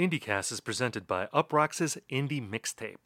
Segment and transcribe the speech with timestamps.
[0.00, 3.04] IndieCast is presented by Uproxx's Indie Mixtape.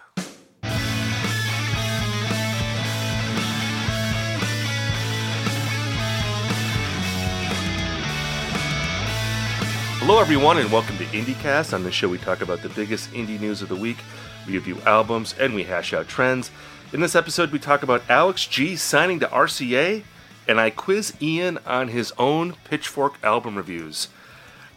[9.99, 11.75] Hello, everyone, and welcome to IndieCast.
[11.75, 13.99] On this show, we talk about the biggest indie news of the week,
[14.47, 16.53] we review albums, and we hash out trends.
[16.93, 20.05] In this episode, we talk about Alex G signing to RCA,
[20.47, 24.07] and I quiz Ian on his own Pitchfork album reviews.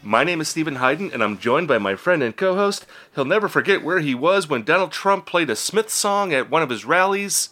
[0.03, 2.85] My name is Steven Hyden, and I'm joined by my friend and co host.
[3.15, 6.61] He'll never forget where he was when Donald Trump played a Smith song at one
[6.61, 7.49] of his rallies.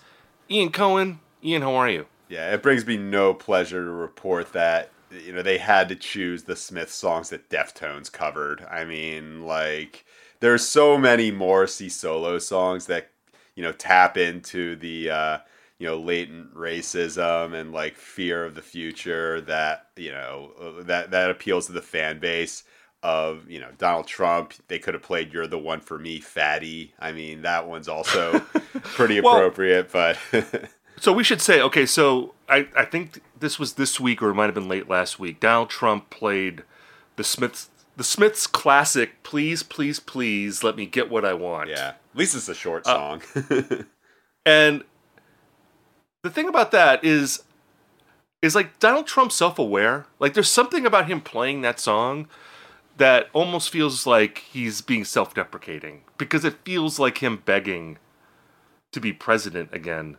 [0.50, 1.20] Ian Cohen.
[1.44, 2.06] Ian, how are you?
[2.30, 6.44] Yeah, it brings me no pleasure to report that you know they had to choose
[6.44, 8.66] the Smith songs that Deftones covered.
[8.70, 10.06] I mean, like
[10.40, 13.12] there's so many Morrissey solo songs that
[13.56, 15.38] you know tap into the uh,
[15.80, 21.12] you know latent racism and like fear of the future that you know uh, that
[21.12, 22.64] that appeals to the fan base
[23.04, 24.54] of you know Donald Trump.
[24.68, 26.94] They could have played "You're the One for Me," Fatty.
[27.00, 28.40] I mean, that one's also
[28.84, 30.18] pretty Well- appropriate, but.
[30.98, 34.34] So we should say, okay, so I, I think this was this week or it
[34.34, 35.42] might have been late last week.
[35.42, 36.64] Donald Trump played
[37.18, 41.70] the Smiths the Smiths classic, Please, Please, Please Let Me Get What I Want.
[41.70, 43.86] Yeah, at least it's a short Uh, song.
[44.46, 44.84] And
[46.26, 47.44] the thing about that is
[48.42, 50.06] is like Donald Trump self-aware.
[50.20, 52.28] Like there's something about him playing that song
[52.98, 57.98] that almost feels like he's being self-deprecating because it feels like him begging
[58.92, 60.18] to be president again.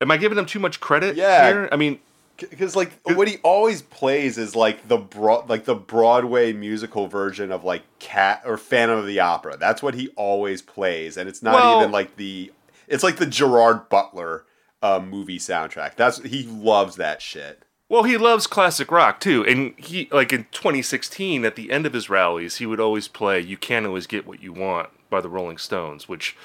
[0.00, 1.48] Am I giving him too much credit Yeah.
[1.48, 1.68] here?
[1.72, 1.98] I mean,
[2.36, 7.50] because like what he always plays is like the broad like the broadway musical version
[7.52, 11.42] of like cat or phantom of the opera that's what he always plays and it's
[11.42, 12.52] not Well- even like the
[12.86, 14.44] it's like the gerard butler
[14.82, 19.72] uh, movie soundtrack that's he loves that shit Well, he loves classic rock too, and
[19.78, 23.56] he like in 2016 at the end of his rallies, he would always play "You
[23.56, 26.36] Can't Always Get What You Want" by the Rolling Stones, which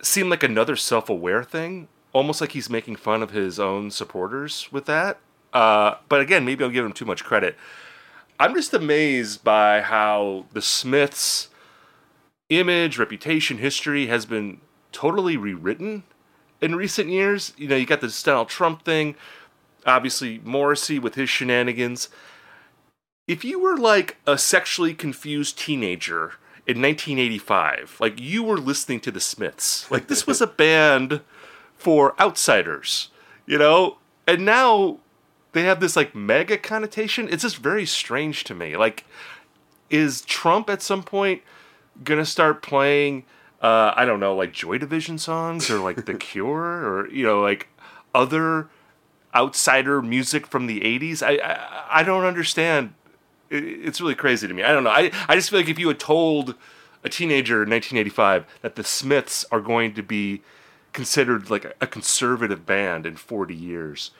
[0.00, 4.86] seemed like another self-aware thing, almost like he's making fun of his own supporters with
[4.86, 5.18] that.
[5.52, 7.56] Uh, but again, maybe I'm giving him too much credit.
[8.38, 11.48] I'm just amazed by how the Smiths'
[12.48, 14.60] image, reputation, history has been
[14.92, 16.04] totally rewritten
[16.66, 17.54] in recent years.
[17.56, 19.16] You know, you got this Donald Trump thing
[19.86, 22.08] obviously Morrissey with his shenanigans.
[23.26, 26.34] If you were like a sexually confused teenager
[26.66, 31.20] in 1985, like you were listening to the Smiths, like this was a band
[31.76, 33.10] for outsiders,
[33.46, 33.98] you know?
[34.26, 34.98] And now
[35.52, 37.28] they have this like mega connotation.
[37.30, 38.76] It's just very strange to me.
[38.76, 39.04] Like,
[39.88, 41.42] is Trump at some point
[42.02, 43.24] gonna start playing
[43.62, 47.40] uh, I don't know, like Joy Division songs or like The Cure or you know,
[47.40, 47.68] like
[48.14, 48.68] other
[49.34, 51.22] outsider music from the 80s.
[51.22, 52.94] I I, I don't understand.
[53.50, 54.62] It, it's really crazy to me.
[54.62, 54.90] I don't know.
[54.90, 56.54] I, I just feel like if you had told
[57.04, 60.42] a teenager in 1985 that the Smiths are going to be
[60.92, 64.10] considered like a, conservative band in 40 years,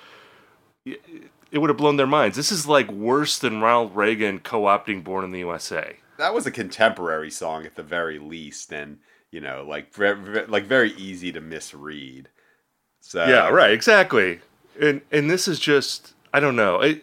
[0.84, 1.02] it,
[1.50, 2.36] it would have blown their minds.
[2.36, 5.96] This is like worse than Ronald Reagan co-opting Born in the USA.
[6.18, 8.98] that was a contemporary song at the very least and
[9.32, 12.28] you know like very, like very easy to misread
[13.06, 14.40] so Yeah, right, exactly.
[14.80, 16.82] And and this is just I don't know.
[16.82, 17.02] I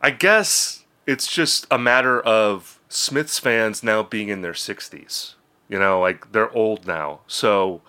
[0.00, 5.34] I guess it's just a matter of Smiths fans now being in their 60s.
[5.68, 7.20] You know, like they're old now.
[7.26, 7.82] So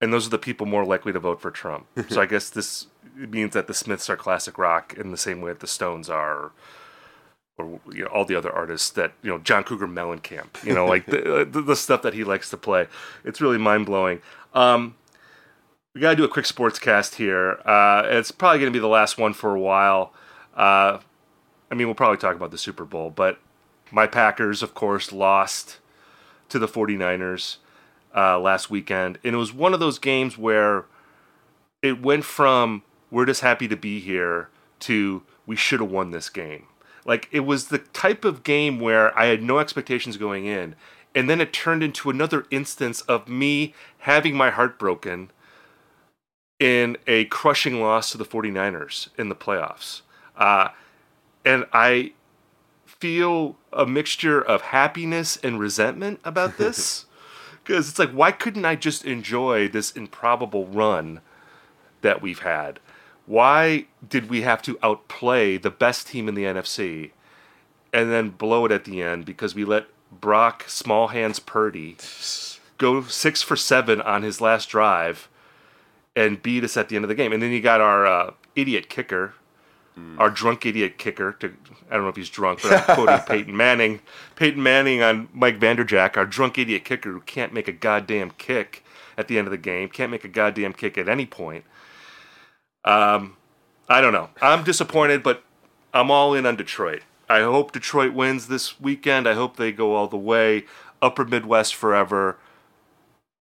[0.00, 1.86] and those are the people more likely to vote for Trump.
[2.08, 5.50] so I guess this means that the Smiths are classic rock in the same way
[5.50, 6.52] that the Stones are
[7.58, 10.86] or you know, all the other artists that you know John Cougar Mellencamp, you know,
[10.86, 12.86] like the, the the stuff that he likes to play.
[13.24, 14.20] It's really mind blowing.
[14.54, 14.96] Um,
[15.94, 17.60] we got to do a quick sports cast here.
[17.66, 20.14] Uh, it's probably going to be the last one for a while.
[20.56, 20.98] Uh,
[21.70, 23.38] I mean, we'll probably talk about the Super Bowl, but
[23.90, 25.78] my Packers, of course, lost
[26.48, 27.58] to the 49ers
[28.16, 29.18] uh, last weekend.
[29.22, 30.86] And it was one of those games where
[31.82, 32.82] it went from
[33.12, 34.48] we're just happy to be here
[34.80, 36.66] to we should have won this game.
[37.04, 40.74] Like, it was the type of game where I had no expectations going in.
[41.14, 45.30] And then it turned into another instance of me having my heart broken
[46.58, 50.02] in a crushing loss to the 49ers in the playoffs.
[50.36, 50.68] Uh,
[51.44, 52.12] and I
[52.86, 57.06] feel a mixture of happiness and resentment about this.
[57.64, 61.20] Because it's like, why couldn't I just enjoy this improbable run
[62.00, 62.80] that we've had?
[63.32, 67.12] Why did we have to outplay the best team in the NFC
[67.90, 71.96] and then blow it at the end because we let Brock Small Hands Purdy
[72.76, 75.30] go six for seven on his last drive
[76.14, 77.32] and beat us at the end of the game.
[77.32, 79.32] And then you got our uh, idiot kicker,
[79.98, 80.18] Mm.
[80.18, 81.32] Our drunk idiot kicker.
[81.32, 81.52] To,
[81.90, 84.00] I don't know if he's drunk, but I'm quoting Peyton Manning.
[84.36, 88.84] Peyton Manning on Mike Vanderjagt, our drunk idiot kicker who can't make a goddamn kick
[89.18, 91.64] at the end of the game, can't make a goddamn kick at any point.
[92.84, 93.36] Um,
[93.88, 94.30] I don't know.
[94.40, 95.44] I'm disappointed, but
[95.92, 97.02] I'm all in on Detroit.
[97.28, 99.28] I hope Detroit wins this weekend.
[99.28, 100.64] I hope they go all the way.
[101.00, 102.38] Upper Midwest forever.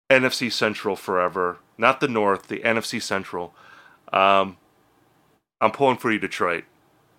[0.10, 1.60] NFC Central forever.
[1.78, 3.54] Not the North, the NFC Central.
[4.12, 4.58] Um,
[5.62, 6.64] I'm pulling for you, Detroit.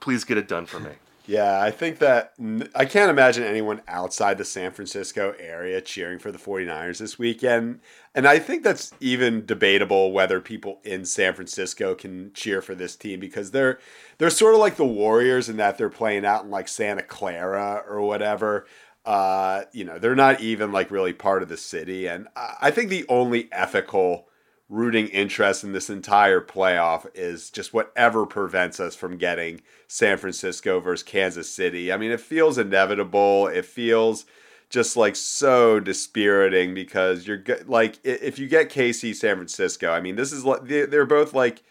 [0.00, 0.90] Please get it done for me.
[1.28, 2.32] Yeah, I think that
[2.74, 7.80] I can't imagine anyone outside the San Francisco area cheering for the 49ers this weekend.
[8.14, 12.96] And I think that's even debatable whether people in San Francisco can cheer for this
[12.96, 13.78] team because they're
[14.16, 17.82] they're sort of like the Warriors in that they're playing out in like Santa Clara
[17.86, 18.66] or whatever.
[19.04, 22.06] Uh, you know, they're not even like really part of the city.
[22.08, 24.27] And I think the only ethical
[24.68, 30.78] rooting interest in this entire playoff is just whatever prevents us from getting San Francisco
[30.78, 31.90] versus Kansas City.
[31.92, 33.46] I mean, it feels inevitable.
[33.46, 34.26] It feels
[34.68, 40.16] just like so dispiriting because you're like if you get KC San Francisco, I mean,
[40.16, 41.62] this is like they're both like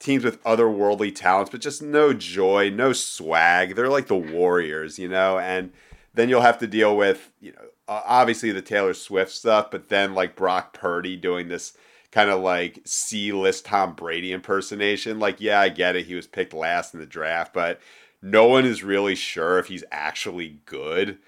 [0.00, 3.76] teams with otherworldly talents, but just no joy, no swag.
[3.76, 5.72] They're like the Warriors, you know, and
[6.12, 10.12] then you'll have to deal with, you know, obviously the Taylor Swift stuff, but then
[10.12, 11.74] like Brock Purdy doing this
[12.12, 15.18] kind of like C list Tom Brady impersonation.
[15.18, 16.06] Like, yeah, I get it.
[16.06, 17.80] He was picked last in the draft, but
[18.20, 21.18] no one is really sure if he's actually good.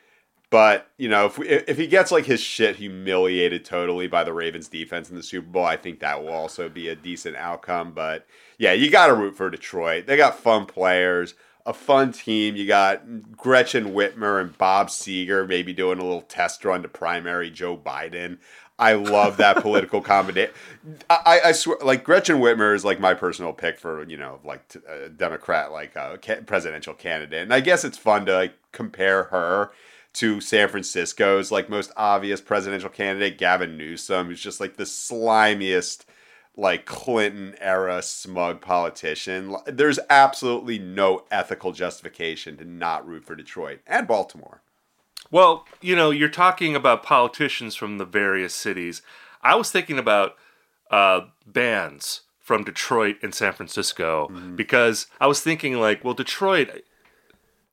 [0.51, 4.33] But you know, if we, if he gets like his shit humiliated totally by the
[4.33, 7.91] Ravens defense in the Super Bowl, I think that will also be a decent outcome.
[7.93, 8.27] But
[8.57, 10.07] yeah, you got to root for Detroit.
[10.07, 11.35] They got fun players,
[11.67, 12.55] a fun team.
[12.55, 17.51] You got Gretchen Whitmer and Bob Seger maybe doing a little test run to primary
[17.51, 18.39] Joe Biden.
[18.79, 20.49] I love that political comedy.
[21.09, 24.75] I, I swear, like Gretchen Whitmer is like my personal pick for you know like
[24.88, 28.55] a uh, Democrat like uh, a presidential candidate, and I guess it's fun to like
[28.73, 29.71] compare her
[30.15, 36.05] to San Francisco's like most obvious presidential candidate Gavin Newsom, who's just like the slimiest
[36.56, 39.56] like Clinton era smug politician.
[39.67, 44.62] There's absolutely no ethical justification to not root for Detroit and Baltimore.
[45.31, 49.03] Well, you know, you're talking about politicians from the various cities.
[49.43, 50.37] I was thinking about
[50.91, 54.56] uh, bands from Detroit and San Francisco mm-hmm.
[54.56, 56.85] because I was thinking, like, well, Detroit,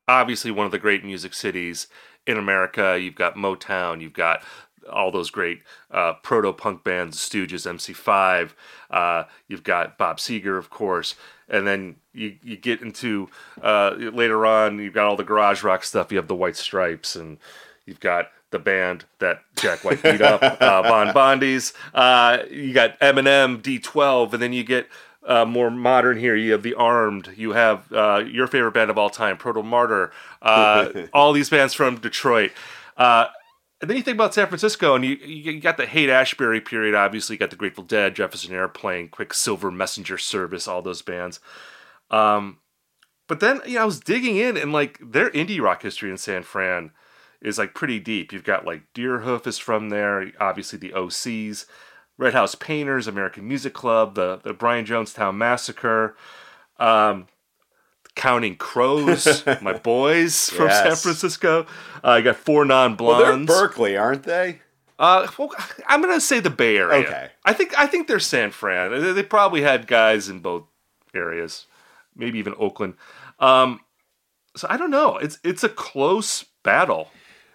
[0.08, 1.88] obviously one of the great music cities
[2.26, 3.00] in America.
[3.00, 4.44] You've got Motown, you've got
[4.92, 5.62] all those great
[5.92, 8.52] uh, proto punk bands, Stooges, MC5.
[8.90, 11.16] Uh, you've got Bob Seger, of course,
[11.52, 13.30] and then you you get into
[13.62, 14.80] uh, later on.
[14.80, 16.12] You've got all the garage rock stuff.
[16.12, 17.38] You have the White Stripes, and
[17.86, 21.74] you've got the band that Jack White beat up, uh, Von Bondies.
[21.94, 24.88] Uh, you got Eminem, D12, and then you get.
[25.24, 26.36] Uh, more modern here.
[26.36, 27.30] You have the Armed.
[27.38, 30.10] You have uh, your favorite band of all time, Protomartyr.
[30.42, 32.52] Uh, all these bands from Detroit.
[33.82, 36.94] And then you think about San Francisco, and you you got the Haight Ashbury period.
[36.94, 41.40] Obviously, you got the Grateful Dead, Jefferson Airplane, Quicksilver, Messenger Service, all those bands.
[42.12, 42.60] Um,
[43.28, 46.18] but then you know I was digging in, and like their indie rock history in
[46.18, 46.92] San Fran
[47.42, 48.32] is like pretty deep.
[48.32, 50.32] You've got like Deerhoof is from there.
[50.40, 51.66] Obviously, the OCs,
[52.20, 56.16] Red House Painters, American Music Club, the the Brian Jonestown Massacre.
[56.78, 57.28] Um,
[58.16, 60.84] Counting Crows, my boys from yes.
[60.84, 61.66] San Francisco.
[62.04, 63.50] Uh, I got four non blondes.
[63.50, 64.60] Well, they're Berkeley, aren't they?
[65.00, 65.52] Uh, well,
[65.88, 67.08] I'm gonna say the Bay Area.
[67.08, 67.30] Okay.
[67.44, 68.92] I think I think they're San Fran.
[68.92, 70.64] They, they probably had guys in both
[71.14, 71.66] areas,
[72.16, 72.96] maybe even Oakland.
[73.40, 73.80] Um,
[74.56, 75.18] so I don't know.
[75.18, 77.10] It's it's a close battle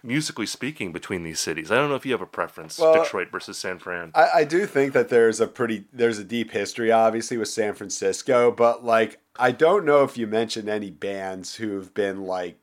[0.07, 1.69] musically speaking between these cities.
[1.69, 4.11] I don't know if you have a preference, well, Detroit versus San Fran.
[4.15, 7.73] I, I, do think that there's a pretty there's a deep history, obviously, with San
[7.73, 12.57] Francisco, but like I don't know if you mentioned any bands who've been like,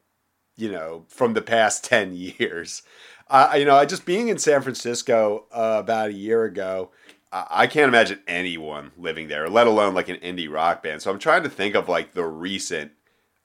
[0.56, 2.82] you know, from the past ten years.
[3.28, 6.90] I you know, I just being in San Francisco uh, about a year ago.
[7.36, 11.02] I can't imagine anyone living there, let alone like an indie rock band.
[11.02, 12.92] So I'm trying to think of like the recent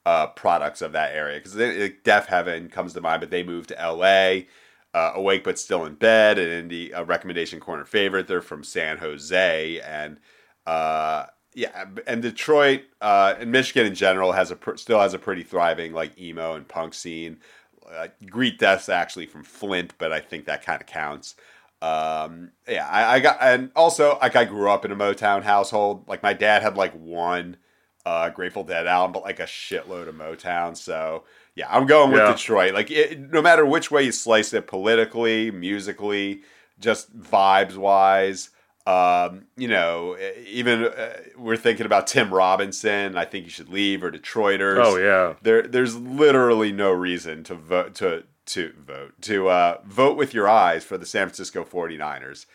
[0.05, 4.47] uh, products of that area because Deafheaven comes to mind, but they moved to L.A.
[4.93, 8.27] Uh, awakebutstillinbed, and indie a recommendation corner favorite.
[8.27, 10.17] They're from San Jose, and
[10.65, 15.19] uh, yeah, and Detroit uh, and Michigan in general has a pr- still has a
[15.19, 17.37] pretty thriving like emo and punk scene.
[17.89, 21.35] Uh, Greet Death's actually from Flint, but I think that kind of counts.
[21.81, 26.07] Um, yeah, I, I got and also like I grew up in a Motown household.
[26.07, 27.57] Like my dad had like one
[28.05, 30.75] uh, Grateful Dead album, but like a shitload of Motown.
[30.75, 31.23] So
[31.55, 32.31] yeah, I'm going with yeah.
[32.31, 32.73] Detroit.
[32.73, 36.41] Like it, no matter which way you slice it, politically, musically,
[36.79, 38.49] just vibes wise.
[38.87, 43.17] Um, you know, even uh, we're thinking about Tim Robinson.
[43.17, 44.83] I think he should leave or Detroiters.
[44.83, 45.35] Oh yeah.
[45.41, 50.49] There, there's literally no reason to vote to to vote to uh, vote with your
[50.49, 52.45] eyes for the San Francisco 49ers.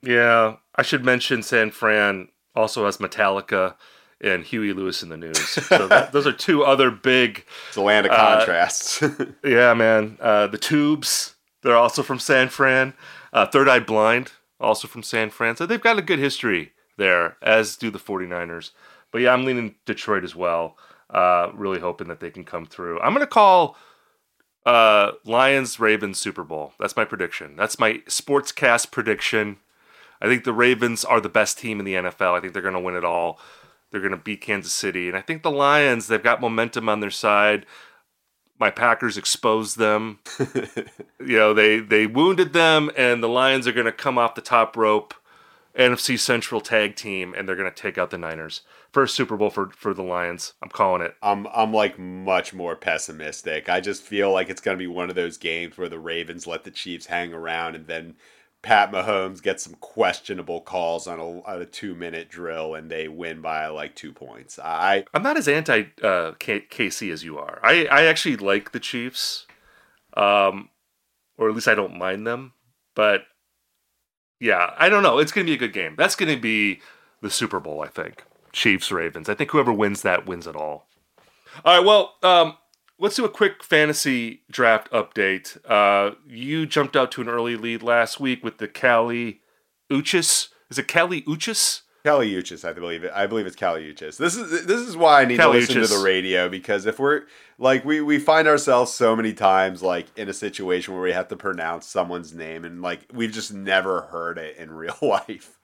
[0.00, 3.74] Yeah, I should mention San Fran also has Metallica
[4.20, 5.38] and Huey Lewis and the News.
[5.68, 7.44] So that, those are two other big.
[7.68, 9.02] It's a land of contrasts.
[9.02, 10.18] Uh, yeah, man.
[10.20, 12.94] Uh, the Tubes, they're also from San Fran.
[13.32, 15.56] Uh, Third Eye Blind, also from San Fran.
[15.56, 18.70] So they've got a good history there, as do the 49ers.
[19.10, 20.76] But yeah, I'm leaning Detroit as well.
[21.10, 23.00] Uh, really hoping that they can come through.
[23.00, 23.76] I'm going to call
[24.66, 26.72] uh, Lions Ravens Super Bowl.
[26.78, 27.56] That's my prediction.
[27.56, 29.58] That's my sportscast prediction.
[30.20, 32.36] I think the Ravens are the best team in the NFL.
[32.36, 33.38] I think they're going to win it all.
[33.94, 35.06] They're going to beat Kansas City.
[35.06, 37.64] And I think the Lions, they've got momentum on their side.
[38.58, 40.18] My Packers exposed them.
[41.20, 44.40] you know, they they wounded them and the Lions are going to come off the
[44.40, 45.14] top rope.
[45.78, 48.62] NFC Central tag team and they're going to take out the Niners.
[48.90, 50.54] First Super Bowl for for the Lions.
[50.60, 51.14] I'm calling it.
[51.22, 53.68] I'm I'm like much more pessimistic.
[53.68, 56.48] I just feel like it's going to be one of those games where the Ravens
[56.48, 58.16] let the Chiefs hang around and then
[58.64, 63.08] Pat Mahomes gets some questionable calls on a, on a two minute drill and they
[63.08, 64.58] win by like two points.
[64.58, 67.60] I I'm not as anti uh, K- KC as you are.
[67.62, 69.46] I I actually like the Chiefs,
[70.16, 70.70] um,
[71.36, 72.54] or at least I don't mind them.
[72.94, 73.24] But
[74.40, 75.18] yeah, I don't know.
[75.18, 75.94] It's gonna be a good game.
[75.96, 76.80] That's gonna be
[77.20, 77.82] the Super Bowl.
[77.82, 79.28] I think Chiefs Ravens.
[79.28, 80.88] I think whoever wins that wins it all.
[81.66, 81.84] All right.
[81.84, 82.56] Well, um,
[82.98, 85.58] let's do a quick fantasy draft update.
[85.68, 89.40] Uh, you jumped out to an early lead last week with the Kali
[89.90, 90.48] Uchis.
[90.70, 91.82] Is it Kali Uchis?
[92.04, 93.12] Kali Uchis, I believe it.
[93.14, 94.18] I believe it's Kali Uchis.
[94.18, 95.88] This is this is why I need Kali to listen Uchis.
[95.88, 97.22] to the radio because if we're
[97.58, 101.28] like we we find ourselves so many times like in a situation where we have
[101.28, 105.58] to pronounce someone's name and like we've just never heard it in real life.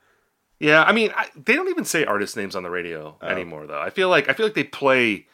[0.59, 3.27] Yeah, I mean, I, they don't even say artist names on the radio Oh.
[3.27, 3.81] anymore, though.
[3.81, 5.27] I feel like I feel like they play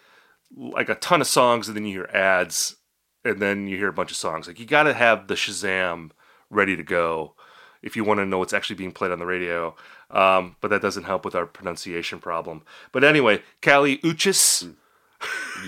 [0.54, 2.76] like a ton of songs, and then you hear ads,
[3.24, 4.46] and then you hear a bunch of songs.
[4.46, 6.10] Like you got to have the Shazam
[6.50, 7.34] ready to go
[7.82, 9.74] if you want to know what's actually being played on the radio.
[10.10, 12.62] Um, but that doesn't help with our pronunciation problem.
[12.92, 14.72] But anyway, Kali Uchis,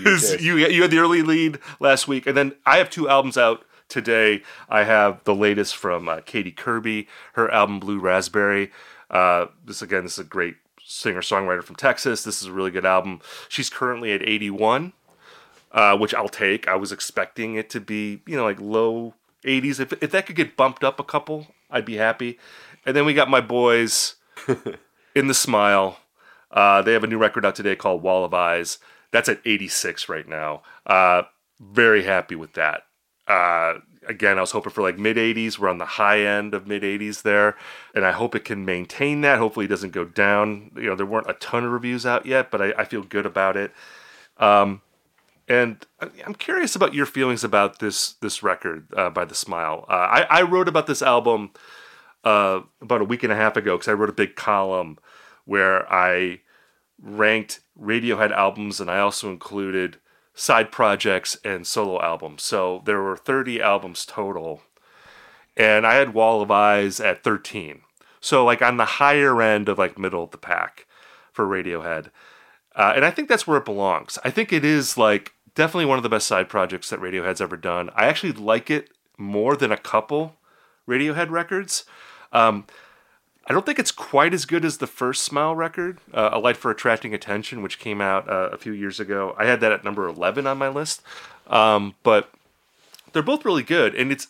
[0.05, 3.37] is- you you had the early lead last week, and then I have two albums
[3.37, 4.43] out today.
[4.69, 8.71] I have the latest from uh, Katy Kirby, her album Blue Raspberry.
[9.09, 10.55] Uh, this again, this is a great
[10.89, 12.23] singer songwriter from Texas.
[12.23, 13.21] This is a really good album.
[13.47, 14.93] She's currently at 81,
[15.71, 16.67] uh, which I'll take.
[16.67, 19.13] I was expecting it to be you know like low
[19.45, 19.79] 80s.
[19.79, 22.39] If if that could get bumped up a couple, I'd be happy.
[22.85, 24.15] And then we got my boys
[25.15, 25.99] in the Smile.
[26.51, 28.79] Uh, they have a new record out today called Wall of Eyes.
[29.11, 30.63] That's at 86 right now.
[30.85, 31.23] Uh,
[31.59, 32.83] very happy with that.
[34.09, 35.59] Again, I was hoping for like mid 80s.
[35.59, 37.55] We're on the high end of mid 80s there,
[37.93, 39.37] and I hope it can maintain that.
[39.37, 40.71] Hopefully, it doesn't go down.
[40.75, 43.25] You know, there weren't a ton of reviews out yet, but I, I feel good
[43.25, 43.71] about it.
[44.37, 44.81] Um,
[45.47, 45.85] and
[46.25, 49.85] I'm curious about your feelings about this this record uh, by The Smile.
[49.89, 51.51] Uh, I, I wrote about this album
[52.23, 54.97] uh, about a week and a half ago because I wrote a big column
[55.45, 56.41] where I
[57.01, 59.97] ranked Radiohead albums and I also included
[60.39, 62.43] side projects and solo albums.
[62.43, 64.61] So there were 30 albums total.
[65.57, 67.81] And I had Wall of Eyes at 13.
[68.21, 70.85] So like on the higher end of like middle of the pack
[71.33, 72.09] for Radiohead.
[72.73, 74.17] Uh, and I think that's where it belongs.
[74.23, 77.57] I think it is like definitely one of the best side projects that Radiohead's ever
[77.57, 77.89] done.
[77.93, 80.37] I actually like it more than a couple
[80.87, 81.83] Radiohead records.
[82.31, 82.65] Um,
[83.49, 86.55] I don't think it's quite as good as the first Smile record, uh, A Light
[86.55, 89.35] for Attracting Attention, which came out uh, a few years ago.
[89.39, 91.01] I had that at number 11 on my list.
[91.47, 92.29] Um, but
[93.11, 93.95] they're both really good.
[93.95, 94.27] And it's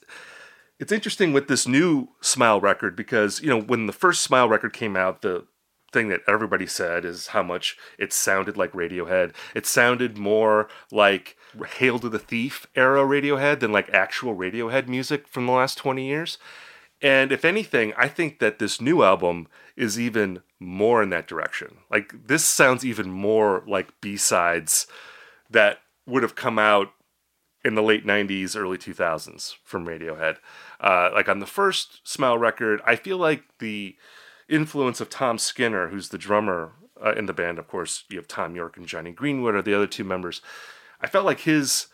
[0.79, 4.71] it's interesting with this new Smile record because, you know, when the first Smile record
[4.71, 5.45] came out, the
[5.91, 9.33] thing that everybody said is how much it sounded like Radiohead.
[9.53, 11.35] It sounded more like
[11.77, 16.07] Hail to the Thief era Radiohead than like actual Radiohead music from the last 20
[16.07, 16.37] years.
[17.01, 21.77] And if anything, I think that this new album is even more in that direction.
[21.89, 24.85] Like this sounds even more like B-sides
[25.49, 26.89] that would have come out
[27.63, 30.37] in the late 90s, early 2000s from Radiohead.
[30.79, 33.95] Uh, like on the first Smile record, I feel like the
[34.47, 38.27] influence of Tom Skinner, who's the drummer uh, in the band, of course, you have
[38.27, 40.41] Thom Yorke and Jonny Greenwood are the other two members.
[41.01, 41.87] I felt like his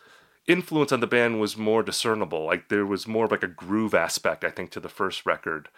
[0.46, 2.44] influence on the band was more discernible.
[2.44, 5.68] Like there was more of like a groove aspect, I think, to the first record.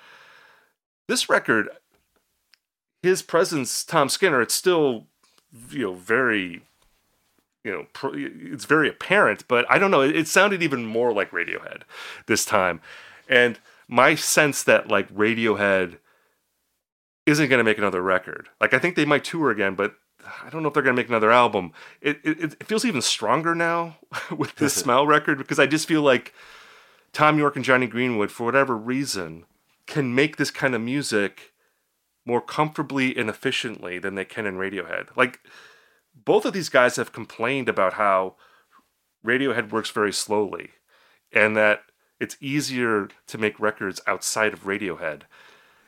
[1.07, 1.69] This record,
[3.03, 5.07] his presence, Tom Skinner, it's still,
[5.71, 6.63] you know, very,
[7.65, 9.49] you know, pr- it's very apparent.
[9.49, 10.03] But I don't know.
[10.03, 11.83] It, it sounded even more like Radiohead
[12.27, 12.81] this time,
[13.29, 13.59] and
[13.89, 15.99] my sense that like Radiohead
[17.25, 18.49] isn't going to make another record.
[18.61, 19.95] Like I think they might tour again, but
[20.45, 21.73] I don't know if they're going to make another album.
[22.01, 23.97] It, it, it feels even stronger now
[24.37, 26.33] with this Smile record because I just feel like
[27.13, 29.45] Thom Yorke and Jonny Greenwood, for whatever reason,
[29.87, 31.53] can make this kind of music
[32.25, 35.09] more comfortably and efficiently than they can in Radiohead.
[35.17, 35.41] Like
[36.15, 38.37] both of these guys have complained about how
[39.25, 40.71] Radiohead works very slowly
[41.33, 41.83] and that
[42.21, 45.23] it's easier to make records outside of Radiohead.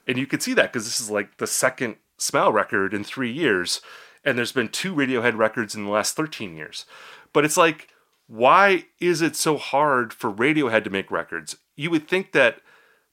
[0.06, 3.32] And you can see that because this is like the second Smile record in three
[3.32, 3.80] years,
[4.24, 6.84] and there's been two Radiohead records in the last 13 years.
[7.32, 7.88] But it's like,
[8.26, 11.56] why is it so hard for Radiohead to make records?
[11.76, 12.60] You would think that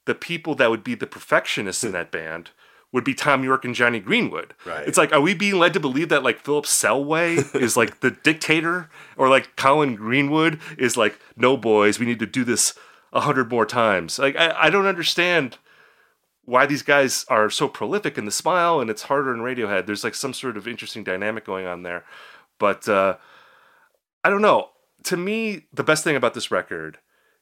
[0.04, 1.94] the people that would be the perfectionists in hmm.
[1.94, 2.50] that band
[2.90, 4.54] would be Thom Yorke and Jonny Greenwood.
[4.64, 4.86] Right.
[4.88, 8.10] It's like, are we being led to believe that like Philip Selway is like the
[8.10, 12.74] dictator, or like Colin Greenwood is like, no boys, we need to do this
[13.12, 14.18] a hundred more times.
[14.18, 15.58] Like, I, I don't understand
[16.48, 19.84] why these guys are so prolific in the Smile, and it's harder in Radiohead.
[19.84, 22.04] There's like some sort of interesting dynamic going on there,
[22.58, 23.18] but uh,
[24.24, 24.70] I don't know.
[25.04, 27.00] To me, the best thing about this record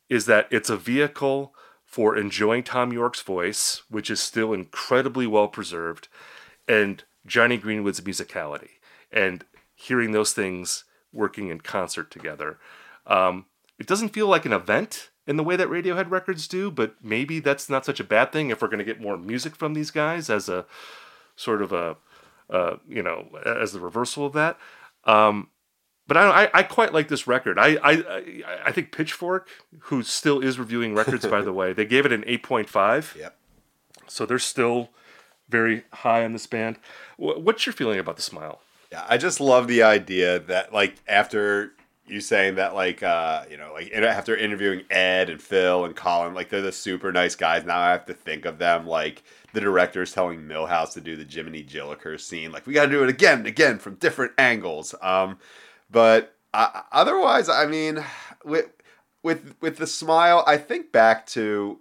[0.09, 5.47] is that it's a vehicle for enjoying Thom Yorke's voice, which is still incredibly well
[5.47, 6.09] preserved,
[6.67, 8.71] and Jonny Greenwood's musicality,
[9.13, 9.45] and
[9.77, 10.83] hearing those things
[11.13, 12.59] working in concert together.
[13.07, 13.47] Um,
[13.79, 17.41] it doesn't feel like an event in the way that Radiohead records do, but maybe
[17.41, 19.91] that's not such a bad thing if we're going to get more music from these
[19.91, 20.65] guys as a
[21.35, 21.97] sort of a,
[22.49, 24.57] uh, you know, as the reversal of that.
[25.05, 25.49] Um,
[26.07, 27.59] but I, I, I quite like this record.
[27.59, 29.49] I, I I think Pitchfork,
[29.81, 33.17] who still is reviewing records by the way, they gave it an eight point five.
[33.27, 33.37] Yep.
[34.09, 34.91] So they're still
[35.49, 36.79] very high on this band.
[37.17, 38.61] What's your feeling about the Smile?
[38.93, 41.73] Yeah, I just love the idea that like after
[42.07, 46.35] you saying that like uh you know like after interviewing Ed and Phil and Colin
[46.35, 47.65] like they're the super nice guys.
[47.65, 49.23] Now I have to think of them like
[49.53, 52.53] the directors telling Milhouse to do the Jiminy Jilliker scene.
[52.53, 54.95] Like we got to do it again and again from different angles.
[55.03, 55.39] Um
[55.91, 58.05] but otherwise, I mean,
[58.45, 58.71] with
[59.23, 61.81] with with the smile, I think back to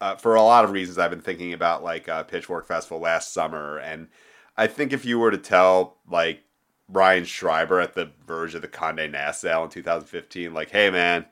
[0.00, 0.98] uh, for a lot of reasons.
[0.98, 4.08] I've been thinking about like uh, Pitchfork Festival last summer, and
[4.56, 6.42] I think if you were to tell like
[6.88, 11.26] Ryan Schreiber at the verge of the Condé Nast sale in 2015, like, hey man,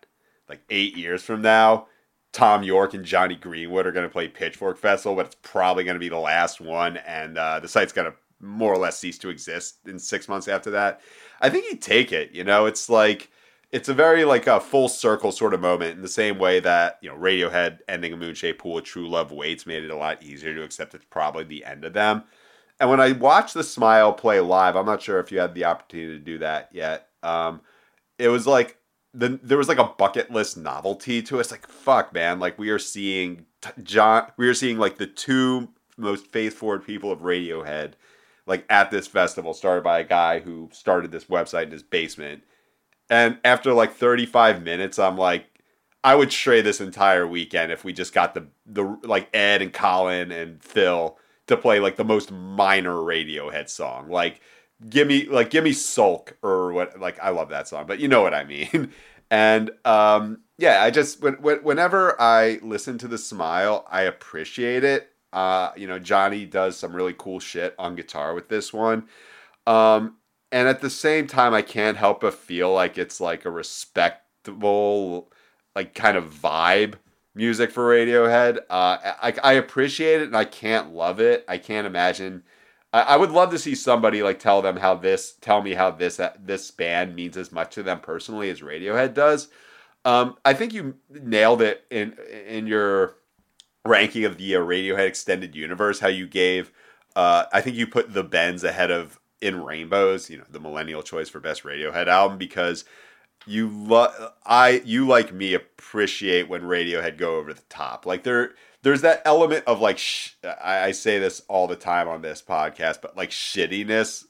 [0.49, 1.87] like eight years from now,
[2.33, 5.97] Thom Yorke and Jonny Greenwood are going to play Pitchfork Festival, but it's probably going
[5.97, 9.19] to be the last one, and uh, the site's going to more or less cease
[9.19, 11.01] to exist in six months after that.
[11.41, 12.33] I think he'd take it.
[12.33, 13.31] You know, it's like
[13.71, 16.99] it's a very like a full circle sort of moment in the same way that
[17.03, 20.23] you know Radiohead ending a Moon Shaped Pool True Love Waits made it a lot
[20.23, 22.25] easier to accept it's probably the end of them.
[22.81, 25.65] And when I watched the Smile play live, I'm not sure if you had the
[25.65, 27.09] opportunity to do that yet.
[27.23, 27.61] Um,
[28.19, 28.79] it was like
[29.15, 31.51] the, there was like a bucket list novelty to us.
[31.51, 32.41] Like fuck, man!
[32.41, 33.47] Like we are seeing
[33.83, 37.95] John, we are seeing like the two most faith forward people of Radiohead
[38.47, 42.43] like at this festival started by a guy who started this website in his basement.
[43.09, 45.47] And after like 35 minutes, I'm like,
[46.05, 49.73] I would trade this entire weekend if we just got the the like Ed and
[49.73, 51.17] Colin and Phil
[51.53, 54.09] to play like the most minor Radiohead song.
[54.09, 54.41] Like
[54.88, 58.09] give me like give me Sulk or what like I love that song, but you
[58.09, 58.93] know what I mean.
[59.31, 65.12] and um yeah, I just when, whenever I listen to the Smile, I appreciate it
[65.33, 69.09] uh, you know, Jonny does some really cool shit on guitar with this one.
[69.67, 70.17] Um,
[70.51, 75.33] and at the same time, I can't help but feel like it's like a respectable,
[75.75, 76.95] like kind of vibe
[77.35, 78.59] music for Radiohead.
[78.68, 81.45] Uh, I, I appreciate it and I can't love it.
[81.49, 82.42] I can't imagine.
[82.92, 85.90] I, I would love to see somebody like tell them how this, tell me how
[85.90, 89.49] this this band means as much to them personally as Radiohead does.
[90.05, 92.16] Um, I think you nailed it in
[92.47, 93.14] in your
[93.85, 96.73] ranking of the uh, Radiohead extended universe, how you gave,
[97.16, 101.03] uh, I think you put the Bends ahead of In Rainbows, you know, the millennial
[101.03, 102.85] choice for best Radiohead album because
[103.46, 108.07] you love I you like me appreciate when Radiohead go over the top.
[108.07, 108.52] Like there
[108.83, 112.42] there's that element of like sh- I, I say this all the time on this
[112.42, 114.24] podcast, but like shittiness.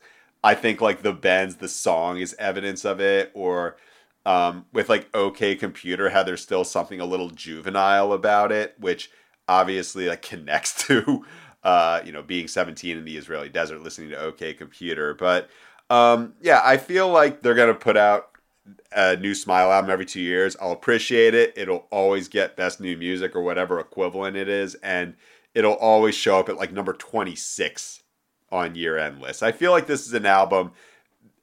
[0.44, 3.76] I think like the Bends, the song is evidence of it, or
[4.26, 9.10] um, with like OK Computer, how there's still something a little juvenile about it, which
[9.48, 11.24] obviously like connects to
[11.62, 15.14] uh, you know being 17 in the Israeli desert listening to OK Computer.
[15.14, 15.48] But
[15.90, 18.31] um, yeah, I feel like they're gonna put out
[18.92, 20.56] a new Smile album every two years.
[20.60, 21.52] I'll appreciate it.
[21.56, 25.14] It'll always get best new music or whatever equivalent it is, and
[25.54, 28.02] it'll always show up at like number 26
[28.50, 29.42] on year end lists.
[29.42, 30.72] I feel like this is an album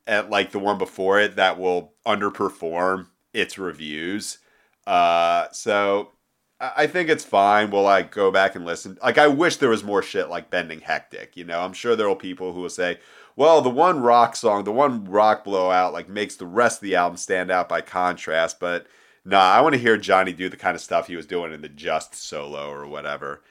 [0.08, 4.40] at like the one before it that will underperform its reviews.
[4.88, 6.12] Uh, so
[6.60, 7.72] I think it's fine.
[7.72, 8.98] Will I go back and listen?
[9.02, 11.38] Like, I wish there was more shit like Bending Hectic.
[11.38, 13.00] You know, I'm sure there are people who will say,
[13.40, 16.96] well, the one rock song, the one rock blowout, like makes the rest of the
[16.98, 18.60] album stand out by contrast.
[18.60, 18.86] But
[19.24, 21.62] nah, I want to hear Jonny do the kind of stuff he was doing in
[21.62, 23.42] the Just solo or whatever.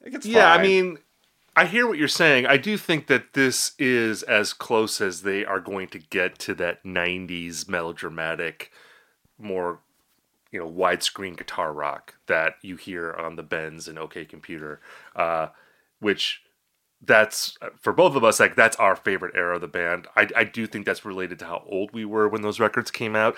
[0.00, 0.98] I think it's Yeah, I mean,
[1.54, 2.46] I hear what you're saying.
[2.46, 6.54] I do think that this is as close as they are going to get to
[6.56, 8.72] that 90s melodramatic,
[9.38, 9.78] more,
[10.50, 14.80] you know, widescreen guitar rock that you hear on the Bends and OK Computer,
[15.14, 15.50] uh,
[16.00, 16.42] which
[17.02, 20.06] that's uh, for both of us like that's our favorite era of the band.
[20.16, 23.14] I, I do think that's related to how old we were when those records came
[23.16, 23.36] out.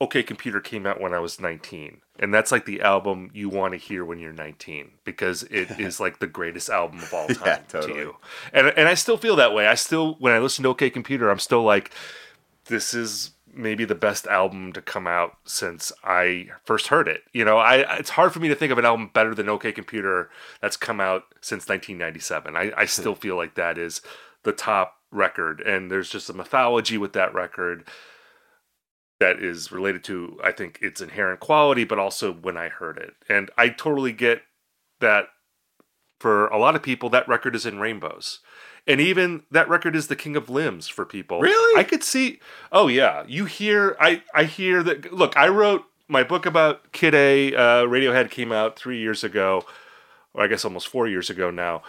[0.00, 3.72] OK Computer came out when i was 19 and that's like the album you want
[3.72, 7.62] to hear when you're 19 because it is like the greatest album of all time
[7.72, 8.16] Yeah, to you.
[8.52, 9.68] And, and i still feel that way.
[9.68, 11.92] I still when i listen to OK Computer i'm still like
[12.66, 17.22] this is maybe the best album to come out since I first heard it.
[17.32, 19.72] You know, I it's hard for me to think of an album better than OK
[19.72, 22.56] Computer that's come out since 1997.
[22.56, 24.00] I, I still feel like that is
[24.42, 27.86] the top record, and there's just a mythology with that record
[29.20, 33.14] that is related to I think its inherent quality, but also when I heard it,
[33.28, 34.42] and I totally get
[35.00, 35.26] that.
[36.18, 38.38] For a lot of people, that record is in rainbows.
[38.86, 41.40] And even that record is the king of limbs for people.
[41.40, 41.78] Really?
[41.80, 42.40] I could see.
[42.72, 43.96] Oh yeah, you hear.
[44.00, 45.12] I I hear that.
[45.12, 47.54] Look, I wrote my book about Kid A.
[47.54, 49.64] Uh, Radiohead came out three years ago,
[50.34, 51.82] or I guess almost four years ago now.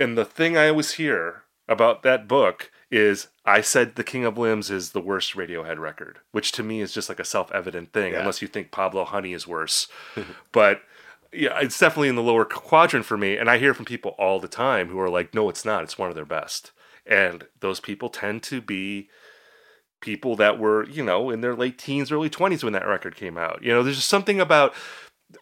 [0.00, 4.36] And the thing I always hear about that book is I said the King of
[4.36, 8.12] Limbs is the worst Radiohead record, which to me is just like a self-evident thing,
[8.12, 8.20] Yeah.
[8.20, 9.86] unless you think Pablo Honey is worse.
[10.52, 10.82] but
[11.32, 13.36] yeah, it's definitely in the lower quadrant for me.
[13.36, 15.82] And I hear from people all the time who are like, no, it's not.
[15.82, 16.72] It's one of their best.
[17.06, 19.08] And those people tend to be
[20.00, 23.38] people that were, you know, in their late teens, early 20s when that record came
[23.38, 23.62] out.
[23.62, 24.74] You know, there's just something about,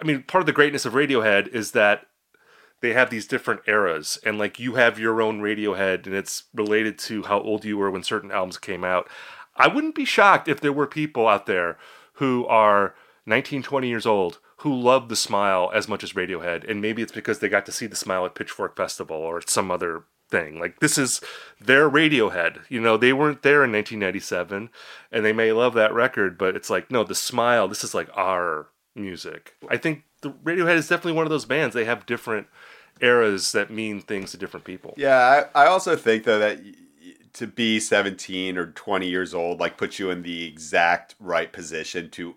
[0.00, 2.06] I mean, part of the greatness of Radiohead is that
[2.80, 6.98] they have these different eras and like you have your own Radiohead and it's related
[7.00, 9.08] to how old you were when certain albums came out.
[9.56, 11.78] I wouldn't be shocked if there were people out there
[12.14, 12.94] who are
[13.26, 17.12] 19, 20 years old who love the smile as much as Radiohead and maybe it's
[17.12, 20.60] because they got to see the smile at Pitchfork Festival or at some other thing.
[20.60, 21.20] Like this is
[21.60, 22.60] their Radiohead.
[22.68, 24.68] You know, they weren't there in 1997
[25.10, 28.08] and they may love that record, but it's like no, the smile, this is like
[28.14, 29.54] our music.
[29.68, 31.74] I think the Radiohead is definitely one of those bands.
[31.74, 32.46] They have different
[33.00, 34.92] eras that mean things to different people.
[34.96, 36.74] Yeah, I, I also think though that y-
[37.32, 42.10] to be 17 or 20 years old like puts you in the exact right position
[42.10, 42.34] to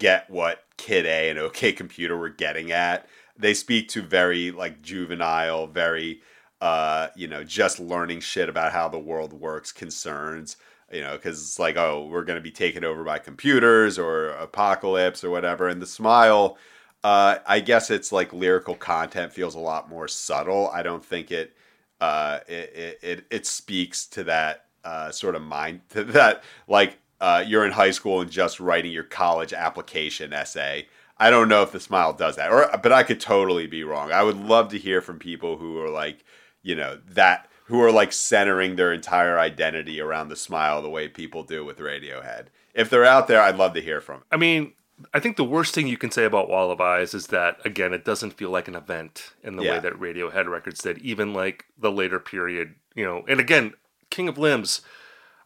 [0.00, 3.06] get what Kid A and OK Computer were getting at.
[3.38, 6.22] They speak to very like juvenile, very
[6.60, 10.56] uh, you know, just learning shit about how the world works concerns.
[10.92, 14.30] You know, because it's like, oh, we're going to be taken over by computers or
[14.30, 15.68] apocalypse or whatever.
[15.68, 16.58] And the smile,
[17.04, 20.68] uh, I guess it's like lyrical content feels a lot more subtle.
[20.70, 21.54] I don't think it
[22.00, 26.98] uh, it, it, it it speaks to that uh, sort of mind to that like
[27.20, 30.86] uh, you're in high school and just writing your college application essay.
[31.18, 34.10] I don't know if the smile does that, or but I could totally be wrong.
[34.12, 36.24] I would love to hear from people who are like,
[36.62, 41.08] you know, that who are like centering their entire identity around the smile the way
[41.08, 42.46] people do with Radiohead.
[42.74, 44.16] If they're out there, I'd love to hear from.
[44.16, 44.22] 'em.
[44.32, 44.72] I mean,
[45.14, 47.92] I think the worst thing you can say about Wall of Eyes is that again,
[47.92, 49.72] it doesn't feel like an event in the Yeah.
[49.74, 50.98] way that Radiohead records did.
[50.98, 53.24] Even like the later period, you know.
[53.28, 53.74] And again,
[54.10, 54.80] King of Limbs,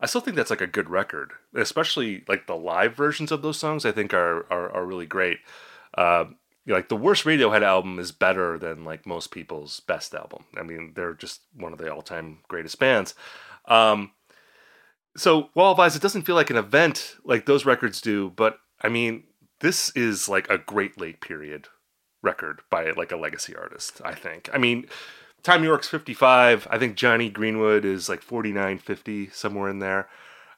[0.04, 3.58] I still think that's like a good record, especially like the live versions of those
[3.58, 3.86] songs.
[3.86, 5.38] I think are are, are really great.
[5.96, 6.26] Uh,
[6.66, 10.44] like the worst Radiohead album is better than like most people's best album.
[10.58, 13.14] I mean, they're just one of the all time greatest bands.
[13.64, 14.10] Um,
[15.16, 18.58] so Wall of Eyes, it doesn't feel like an event like those records do, but
[18.82, 19.22] I mean,
[19.60, 21.68] this is like a Great Lake period
[22.20, 24.02] record by like a legacy artist.
[24.04, 24.50] I think.
[24.52, 24.84] I mean,
[25.44, 26.66] Thom Yorke's fifty five.
[26.70, 30.09] I think Jonny Greenwood is like 49, 50, somewhere in there.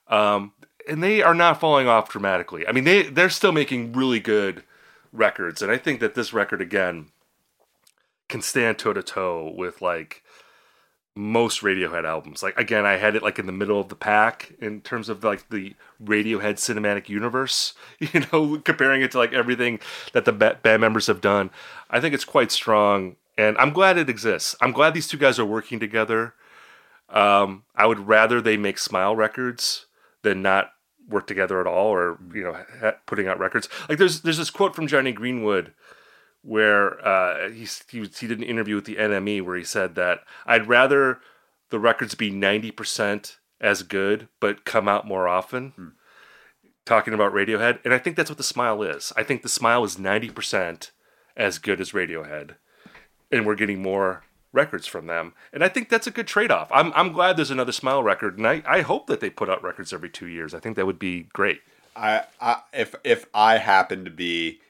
[0.08, 0.52] Um,
[0.88, 2.66] and they are not falling off dramatically.
[2.66, 4.62] I mean, they they're still making really good
[5.12, 7.08] records, and I think that this record again
[8.28, 10.22] can stand toe to toe with like
[11.16, 12.42] most Radiohead albums.
[12.42, 15.24] Like again, I had it like in the middle of the pack in terms of
[15.24, 17.74] like the Radiohead cinematic universe.
[17.98, 19.80] You know, comparing it to like everything
[20.12, 21.50] that the band members have done.
[21.90, 24.56] I think it's quite strong, and I'm glad it exists.
[24.60, 26.34] I'm glad these two guys are working together.
[27.08, 29.86] Um, I would rather they make Smile records
[30.22, 30.70] than not
[31.08, 33.68] work together at all, or you know, ha- putting out records.
[33.88, 35.72] Like there's there's this quote from Jonny Greenwood
[36.42, 40.20] where uh, he, he he did an interview with the NME where he said that
[40.46, 41.20] I'd rather
[41.70, 45.94] the records be ninety percent as good but come out more often.
[46.84, 49.12] Talking about Radiohead, and I think that's what the Smile is.
[49.16, 50.92] I think the Smile is ninety percent
[51.36, 52.56] as good as Radiohead,
[53.30, 55.34] and we're getting more records from them.
[55.52, 56.68] And I think that's a good trade off.
[56.72, 59.62] I'm, I'm glad there's another Smile record, and I, I hope that they put out
[59.62, 60.54] records every two years.
[60.54, 61.60] I think that would be great.
[61.94, 64.60] I, I if if I happen to be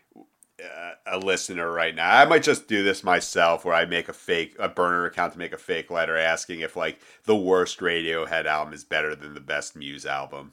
[0.63, 4.13] uh, a listener right now, I might just do this myself, where I make a
[4.13, 8.47] fake a burner account to make a fake letter asking if like the worst Radiohead
[8.47, 10.53] album is better than the best Muse album.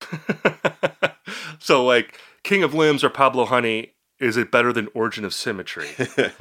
[1.58, 5.88] so like King of Limbs or Pablo Honey, is it better than Origin of Symmetry?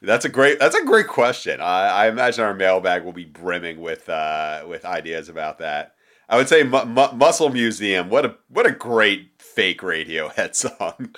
[0.00, 0.58] That's a great.
[0.60, 1.60] That's a great question.
[1.60, 5.94] I, I imagine our mailbag will be brimming with uh, with ideas about that.
[6.28, 8.08] I would say mu- mu- Muscle Museum.
[8.10, 11.14] What a what a great fake Radiohead song.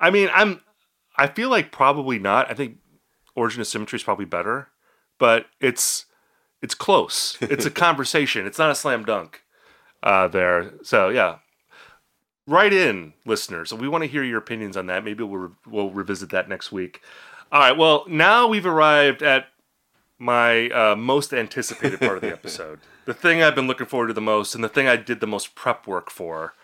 [0.00, 0.60] I mean, I'm.
[1.16, 2.50] I feel like probably not.
[2.50, 2.78] I think
[3.34, 4.68] Origin of Symmetry is probably better,
[5.18, 6.06] but it's
[6.62, 7.36] it's close.
[7.42, 8.46] It's a conversation.
[8.46, 9.42] It's not a slam dunk
[10.02, 10.72] uh, there.
[10.82, 11.38] So yeah,
[12.46, 13.72] write in, listeners.
[13.74, 15.04] We want to hear your opinions on that.
[15.04, 17.02] Maybe we'll re- we'll revisit that next week.
[17.52, 17.76] All right.
[17.76, 19.48] Well, now we've arrived at
[20.18, 22.80] my uh, most anticipated part of the episode.
[23.04, 25.26] the thing I've been looking forward to the most, and the thing I did the
[25.26, 26.54] most prep work for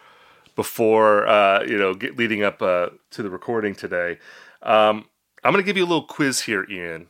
[0.57, 4.19] before, uh, you know, get, leading up uh, to the recording today.
[4.63, 5.11] Um,
[5.45, 7.09] I'm going to give you a little quiz here, Ian,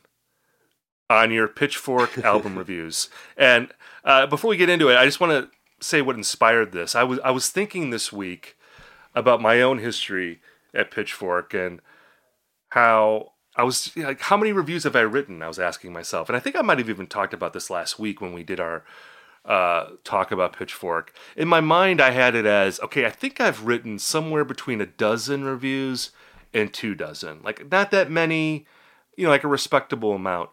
[1.09, 3.09] on your Pitchfork album reviews.
[3.37, 3.69] And
[4.03, 6.95] uh, before we get into it, I just want to say what inspired this.
[6.95, 8.57] I was I was thinking this week
[9.15, 10.41] about my own history
[10.73, 11.79] at Pitchfork and
[12.71, 15.41] how I was like, how many reviews have I written?
[15.41, 17.99] I was asking myself, and I think I might have even talked about this last
[17.99, 18.85] week when we did our
[19.43, 21.13] uh, talk about Pitchfork.
[21.35, 23.05] In my mind, I had it as okay.
[23.05, 26.11] I think I've written somewhere between a dozen reviews
[26.53, 28.65] and two dozen, like not that many,
[29.17, 30.51] you know, like a respectable amount.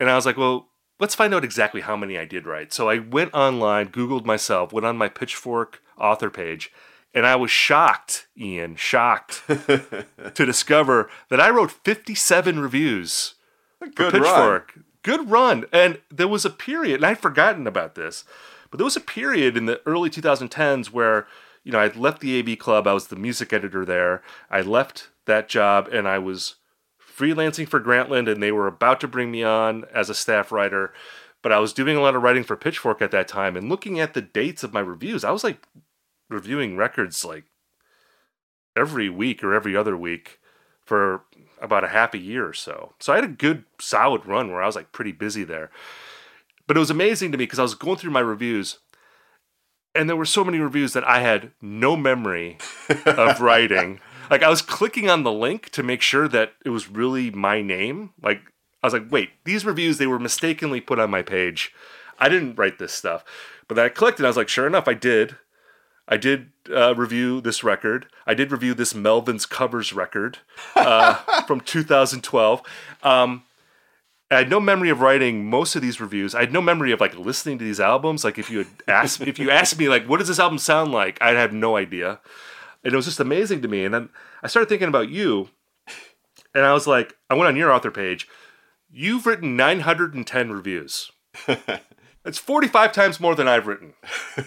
[0.00, 2.72] And I was like, well, let's find out exactly how many I did write.
[2.72, 6.72] So I went online, Googled myself, went on my Pitchfork author page,
[7.14, 13.34] and I was shocked, Ian, shocked to discover that I wrote 57 reviews
[13.80, 14.72] Good for Pitchfork.
[14.74, 14.84] Run.
[15.02, 15.64] Good run.
[15.72, 18.24] And there was a period, and I'd forgotten about this,
[18.70, 21.26] but there was a period in the early 2010s where,
[21.64, 22.86] you know, I'd left the AV Club.
[22.86, 24.22] I was the music editor there.
[24.50, 26.56] I left that job and I was
[27.00, 30.92] freelancing for Grantland, and they were about to bring me on as a staff writer.
[31.42, 34.00] But I was doing a lot of writing for Pitchfork at that time, and looking
[34.00, 35.58] at the dates of my reviews, I was like
[36.32, 37.44] reviewing records like
[38.76, 40.38] every week or every other week
[40.84, 41.22] for
[41.60, 42.94] about a half a year or so.
[42.98, 45.70] So I had a good solid run where I was like pretty busy there.
[46.66, 48.78] But it was amazing to me because I was going through my reviews
[49.94, 52.58] and there were so many reviews that I had no memory
[53.04, 54.00] of writing.
[54.30, 57.60] Like I was clicking on the link to make sure that it was really my
[57.60, 58.10] name.
[58.22, 58.40] Like
[58.82, 61.72] I was like, wait, these reviews they were mistakenly put on my page.
[62.18, 63.24] I didn't write this stuff.
[63.68, 65.36] But then I clicked and I was like, sure enough, I did.
[66.12, 68.04] I did uh, review this record.
[68.26, 70.40] I did review this Melvins covers record
[70.76, 71.14] uh,
[71.46, 72.62] from 2012.
[73.02, 73.44] Um,
[74.30, 76.34] I had no memory of writing most of these reviews.
[76.34, 78.24] I had no memory of like listening to these albums.
[78.24, 80.92] Like if you had asked, if you asked me like, what does this album sound
[80.92, 81.16] like?
[81.22, 82.20] I'd have no idea.
[82.84, 83.86] And it was just amazing to me.
[83.86, 84.10] And then
[84.42, 85.48] I started thinking about you,
[86.54, 88.28] and I was like, I went on your author page.
[88.90, 91.10] You've written 910 reviews.
[92.22, 93.94] That's 45 times more than I've written.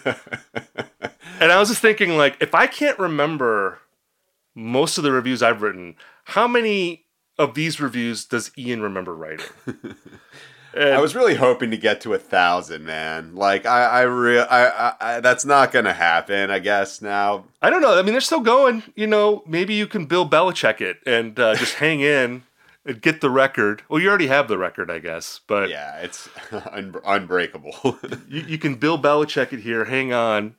[1.40, 3.80] and I was just thinking, like, if I can't remember
[4.56, 7.06] most of the reviews I've written, how many
[7.38, 9.46] of these reviews does Ian remember writing?
[10.74, 13.36] And I was really hoping to get to a thousand, man.
[13.36, 16.50] Like I, I, re- I, I, I, that's not gonna happen.
[16.50, 17.46] I guess now.
[17.62, 17.98] I don't know.
[17.98, 18.84] I mean, they're still going.
[18.96, 22.44] You know, maybe you can Bill Belichick it and uh, just hang in
[22.86, 23.84] and get the record.
[23.90, 25.42] Well, you already have the record, I guess.
[25.46, 26.30] But yeah, it's
[26.72, 28.00] un- unbreakable.
[28.30, 29.86] you, you can Bill Belichick it here.
[29.86, 30.56] Hang on,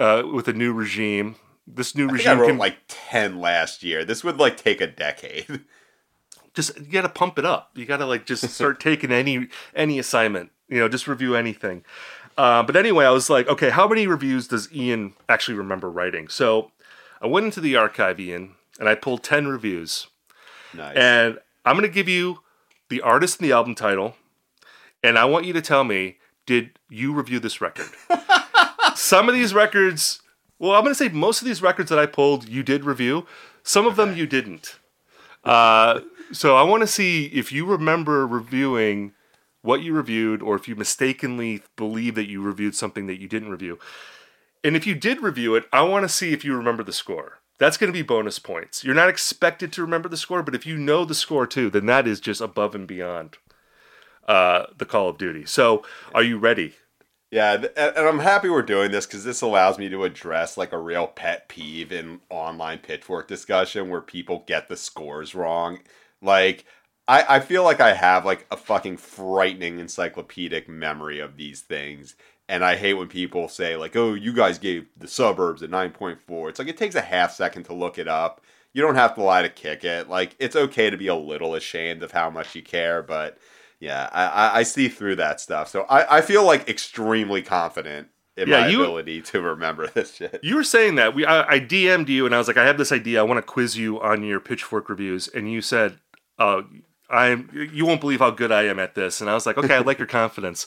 [0.00, 1.36] uh, with a new regime.
[1.66, 4.04] This new I regime I wrote can like ten last year.
[4.04, 5.60] This would like take a decade.
[6.54, 7.70] just you got to pump it up.
[7.76, 10.50] You got to like just start taking any any assignment.
[10.68, 11.84] You know, just review anything.
[12.36, 16.28] Uh, but anyway, I was like, okay, how many reviews does Ian actually remember writing?
[16.28, 16.72] So
[17.20, 20.08] I went into the archive, Ian, and I pulled ten reviews.
[20.72, 20.96] Nice.
[20.96, 22.38] And I'm to give you
[22.88, 24.16] the artist and the album title,
[25.02, 27.90] and I want you to tell me, did you review this record?
[29.10, 30.22] Some of these records,
[30.60, 33.26] well, I'm going to say most of these records that I pulled, you did review.
[33.64, 34.78] Some of them you didn't.
[35.42, 39.10] Uh, so I want to see if you remember reviewing
[39.62, 43.50] what you reviewed, or if you mistakenly believe that you reviewed something that you didn't
[43.50, 43.80] review.
[44.62, 47.40] And if you did review it, I want to see if you remember the score.
[47.58, 48.84] That's going to be bonus points.
[48.84, 51.86] You're not expected to remember the score, but if you know the score too, then
[51.86, 53.38] that is just above and beyond
[54.28, 55.46] uh, the Call of Duty.
[55.46, 55.82] So,
[56.14, 56.74] are you ready?
[57.30, 60.78] Yeah, and I'm happy we're doing this because this allows me to address like a
[60.78, 65.78] real pet peeve in online pitchfork discussion where people get the scores wrong.
[66.20, 66.64] Like,
[67.06, 72.16] I, I feel like I have like a fucking frightening encyclopedic memory of these things.
[72.48, 76.48] And I hate when people say, like, oh, you guys gave the suburbs a 9.4.
[76.48, 78.40] It's like it takes a half second to look it up.
[78.72, 80.08] You don't have to lie to kick it.
[80.08, 83.38] Like, it's okay to be a little ashamed of how much you care, but
[83.80, 85.68] yeah, I, I, see through that stuff.
[85.68, 90.14] So I, I feel like extremely confident in Yeah, my you- ability to remember this
[90.14, 90.38] shit.
[90.42, 92.78] You were saying that we I, I DM'd you and I was like, I have
[92.78, 93.20] this idea.
[93.20, 95.98] I want to quiz you on your pitchfork reviews, and you said,
[96.38, 96.62] "Uh,
[97.08, 99.74] I'm you won't believe how good I am at this." And I was like, "Okay,
[99.74, 100.66] I like your confidence."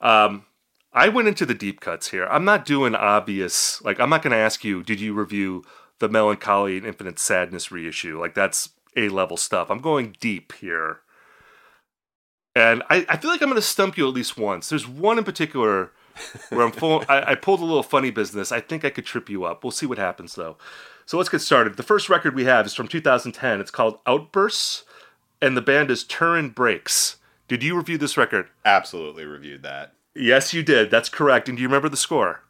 [0.00, 0.44] Um,
[0.92, 2.26] I went into the deep cuts here.
[2.26, 3.80] I'm not doing obvious.
[3.82, 5.62] Like, I'm not going to ask you, did you review
[6.00, 8.18] the Mellon Collie and Infinite Sadness reissue?
[8.18, 9.70] Like, that's a level stuff.
[9.70, 11.00] I'm going deep here.
[12.54, 14.68] And I, I feel like I'm going to stump you at least once.
[14.68, 15.92] There's one in particular
[16.50, 17.04] where I'm full.
[17.08, 18.52] I, I pulled a little funny business.
[18.52, 19.62] I think I could trip you up.
[19.62, 20.56] We'll see what happens though.
[21.06, 21.76] So let's get started.
[21.76, 23.60] The first record we have is from 2010.
[23.60, 24.84] It's called Outbursts,
[25.42, 27.16] and the band is Turin Brakes.
[27.48, 28.48] Did you review this record?
[28.64, 29.92] Absolutely reviewed that.
[30.14, 30.90] Yes, you did.
[30.90, 31.48] That's correct.
[31.48, 32.42] And do you remember the score?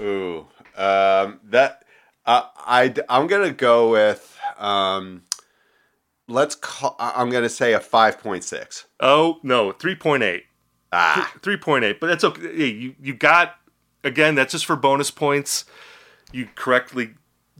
[0.00, 1.84] Ooh, um, that
[2.24, 5.22] uh, I I'm gonna go with um,
[6.28, 6.96] let's call.
[6.98, 8.86] I'm gonna say a five point six.
[9.00, 10.42] Oh no, 3.8.
[10.92, 12.00] Ah, 3.8.
[12.00, 12.66] But that's okay.
[12.66, 13.56] You you got
[14.02, 14.34] again.
[14.34, 15.64] That's just for bonus points.
[16.32, 17.14] You correctly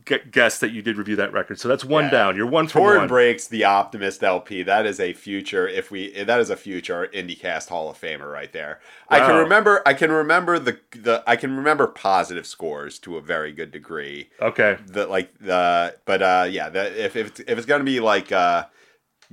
[0.05, 1.59] gu- guessed that you did review that record.
[1.59, 2.11] So that's one Yeah.
[2.11, 2.37] down.
[2.37, 3.09] You're one for Torn one.
[3.09, 4.63] breaks the Optimist LP.
[4.63, 5.67] That is a future.
[5.69, 8.81] If we that is a future IndieCast Hall of Famer right there.
[9.09, 9.83] I can remember.
[9.87, 11.23] I can remember the the.
[11.27, 14.31] I can remember positive scores to a very good degree.
[14.41, 14.79] Okay.
[14.87, 18.33] the like the but uh yeah the, if if it's, if it's gonna be like
[18.33, 18.65] uh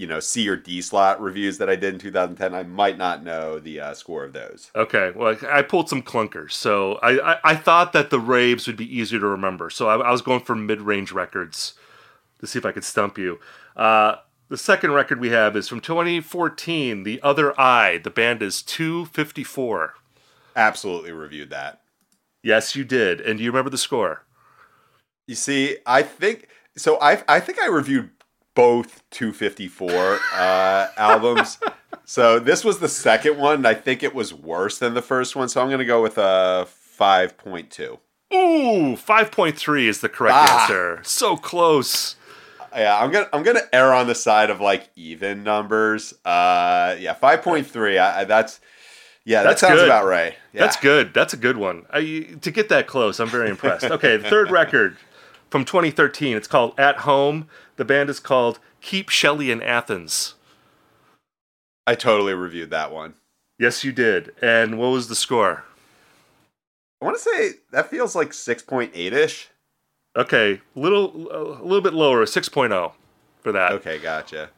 [0.02, 3.24] you know C or D slot reviews that I did in 2010, I might not
[3.24, 4.72] know the uh, score of those.
[4.76, 8.66] Okay, well, I I pulled some clunkers, so I, I, I thought that the raves
[8.66, 11.76] would be easier to remember, so I, I was going for mid-range records
[12.40, 13.40] to see if I could stump you.
[13.76, 14.16] Uh,
[14.50, 18.00] the second record we have is from 2014, The Other I.
[18.00, 19.94] The band is 254.
[20.56, 21.82] Absolutely reviewed that.
[22.44, 23.22] Yes, you did.
[23.22, 24.26] And do you remember the score?
[25.28, 27.00] You see, I think so.
[27.00, 28.10] I I think I reviewed
[28.56, 31.58] both 254 uh, albums.
[32.06, 33.66] So this was the second one.
[33.66, 35.48] I think it was worse than the first one.
[35.50, 36.68] So I'm gonna go with a
[37.00, 37.98] 5.2.
[38.34, 40.62] Ooh, 5.3 is the correct Ah.
[40.64, 41.00] answer.
[41.04, 42.16] So close.
[42.76, 46.14] Yeah, I'm gonna I'm gonna err on the side of like even numbers.
[46.24, 48.00] Uh, yeah, 5.3.
[48.00, 48.62] I, I, that's
[49.26, 49.86] yeah, that That's sounds good.
[49.88, 50.34] about right.
[50.54, 50.62] Yeah.
[50.62, 51.14] That's good.
[51.14, 51.86] That's a good one.
[51.92, 53.84] I, to get that close, I'm very impressed.
[53.86, 54.98] Okay, the third record
[55.52, 56.36] from 2013.
[56.36, 57.48] It's called At Home.
[57.76, 60.36] The band is called Keep Shelly in Athens.
[61.86, 63.16] I totally reviewed that one.
[63.60, 64.34] Yes, you did.
[64.42, 65.66] And what was the score?
[67.02, 69.50] I want to say that feels like 6.8 ish.
[70.16, 72.92] Okay, little a little bit lower, 6.0
[73.42, 73.72] for that.
[73.74, 74.50] Okay, gotcha.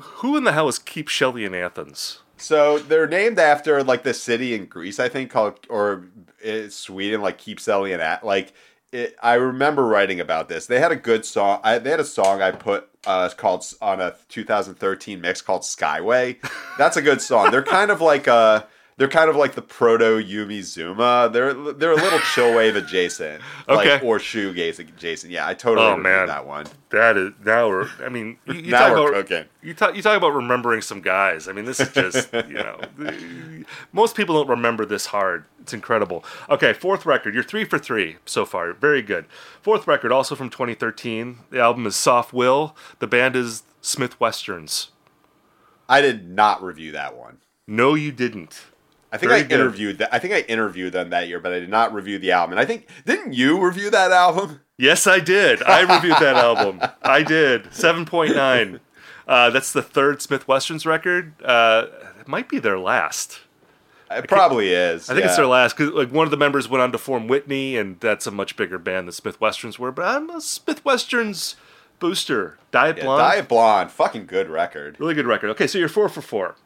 [0.00, 2.20] Who in the hell is Keep Shelly in Athens?
[2.36, 6.06] So they're named after like the city in Greece, I think, called or
[6.46, 8.24] uh, Sweden, like Keep Selling at.
[8.24, 8.52] Like
[8.92, 10.66] it, I remember writing about this.
[10.66, 11.60] They had a good song.
[11.64, 16.36] I, they had a song I put uh, called on a 2013 mix called Skyway.
[16.78, 17.50] That's a good song.
[17.50, 18.64] They're kind of like uh
[18.98, 21.32] they're kind of like the proto Yumi Zouma.
[21.32, 24.06] They're they're a little chillwave adjacent, like Okay.
[24.06, 25.32] or shoegaze adjacent.
[25.32, 26.26] Yeah, I totally Oh, man.
[26.28, 26.66] that one.
[26.90, 27.88] That is now we're.
[28.04, 29.44] I mean, you, you now talk we're about cooking.
[29.62, 31.48] you talk you talk about remembering some guys.
[31.48, 32.78] I mean, this is just you know,
[33.92, 35.44] most people don't remember this hard.
[35.60, 36.24] It's incredible.
[36.50, 37.34] Okay, fourth record.
[37.34, 38.72] You're three for three so far.
[38.72, 39.26] Very good.
[39.62, 41.38] Fourth record, also from 2013.
[41.50, 42.76] The album is Soft Will.
[42.98, 44.90] The band is Smith Westerns.
[45.88, 47.38] I did not review that one.
[47.66, 48.60] No, you didn't.
[49.12, 49.60] I think Very I good.
[49.60, 50.12] interviewed that.
[50.14, 52.52] I think I interviewed them that year, but I did not review the album.
[52.52, 54.60] And I think didn't you review that album?
[54.78, 55.62] Yes, I did.
[55.62, 56.80] I reviewed that album.
[57.02, 57.64] I did.
[57.72, 58.80] 7.9.
[59.28, 61.34] Uh, that's the third Smith Westerns record.
[61.42, 61.86] Uh,
[62.18, 63.40] it might be their last.
[64.10, 65.08] It probably is.
[65.08, 67.28] I think it's their last because like one of the members went on to form
[67.28, 69.92] Whitney, and that's a much bigger band than Smith Westerns were.
[69.92, 71.56] But I'm a Smith Westerns
[71.98, 72.58] booster.
[72.72, 74.96] Dye It Yeah, Blonde, Dye It Blonde, fucking good record.
[74.98, 75.50] really good record.
[75.50, 76.56] Okay, so you're four for four.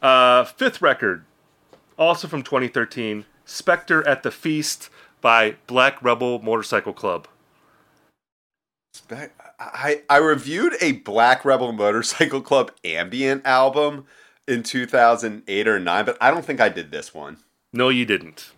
[0.00, 1.24] Uh, fifth record,
[1.98, 4.88] also from 2013, Spectre at the Feast
[5.20, 7.26] by Black Rebel Motorcycle Club.
[8.92, 14.06] Spe- I I reviewed a Black Rebel Motorcycle Club ambient album
[14.46, 17.38] in 2008 or 9, but I don't think I did this one.
[17.72, 18.52] No, you didn't.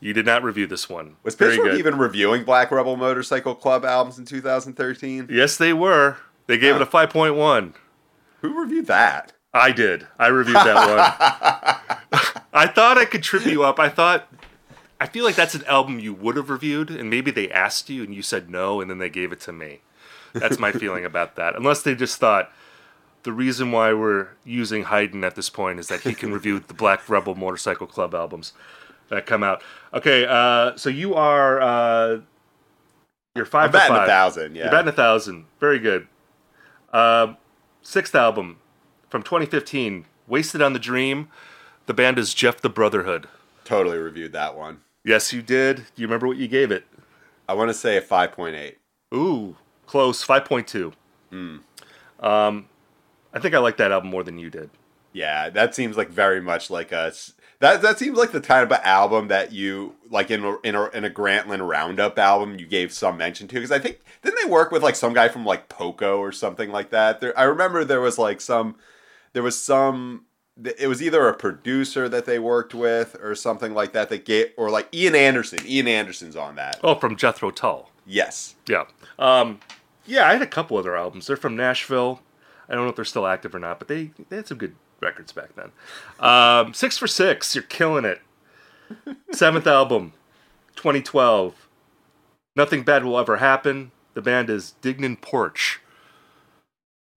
[0.00, 1.16] You did not review this one.
[1.22, 1.78] Was good.
[1.78, 5.28] even reviewing Black Rebel Motorcycle Club albums in 2013?
[5.30, 6.18] Yes, they were.
[6.46, 6.82] They gave Huh.
[6.82, 7.72] it a 5.1.
[8.42, 9.32] Who reviewed that?
[9.54, 10.06] I did.
[10.18, 10.74] I reviewed that
[12.10, 12.20] one.
[12.52, 13.78] I thought I could trip you up.
[13.78, 14.28] I thought
[15.00, 18.02] I feel like that's an album you would have reviewed, and maybe they asked you
[18.02, 19.80] and you said no, and then they gave it to me.
[20.32, 21.54] That's my feeling about that.
[21.54, 22.50] Unless they just thought
[23.22, 26.74] the reason why we're using Hyden at this point is that he can review the
[26.74, 28.52] Black Rebel Motorcycle Club albums
[29.08, 29.62] that come out.
[29.92, 32.20] Okay, uh, so you are uh,
[33.36, 34.04] you're 5 I'm batting five.
[34.04, 34.56] a thousand.
[34.56, 34.62] Yeah.
[34.64, 35.46] You're batting a thousand.
[35.60, 36.08] Very good.
[36.92, 37.36] Um
[37.82, 38.58] sixth album
[39.08, 41.28] from 2015, "Wasted on the Dream."
[41.86, 43.28] The band is Jeff the Brotherhood.
[43.64, 44.80] totally reviewed that one.
[45.04, 45.76] Yes, you did.
[45.76, 46.84] Do you remember what you gave it?
[47.48, 48.78] I want to say a five point eight.
[49.14, 50.22] Ooh, close.
[50.22, 50.92] Five point two.
[52.20, 52.68] Um,
[53.32, 54.70] I think I like that album more than you did.
[55.12, 57.82] Yeah, that seems like very much like a s- that.
[57.82, 61.04] That seems like the type of album that you like in a, in a, in
[61.04, 64.70] a Grantland Roundup album you gave some mention to because I think didn't they work
[64.72, 67.20] with like some guy from like Poco or something like that?
[67.20, 68.76] There, I remember there was like some
[69.34, 70.24] there was some
[70.64, 74.52] it was either a producer that they worked with or something like that that gave
[74.56, 75.58] or like Ian Anderson.
[75.66, 76.78] Ian Anderson's on that.
[76.82, 77.90] Oh, from Jethro Tull.
[78.06, 78.54] Yes.
[78.68, 78.84] Yeah.
[79.18, 79.58] Um,
[80.06, 81.26] yeah, I had a couple other albums.
[81.26, 82.20] They're from Nashville.
[82.68, 84.76] I don't know if they're still active or not, but they, they had some good
[85.00, 85.72] records back then.
[86.20, 87.54] Um, six for six.
[87.54, 88.20] You're killing it.
[89.32, 90.12] Seventh album,
[90.76, 91.68] 2012.
[92.54, 93.90] Nothing bad will ever happen.
[94.14, 95.80] The band is Dignan Porch.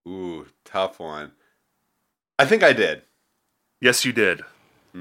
[0.07, 1.33] Ooh, tough one.
[2.39, 3.01] I think I did.
[3.81, 4.41] Yes, you did.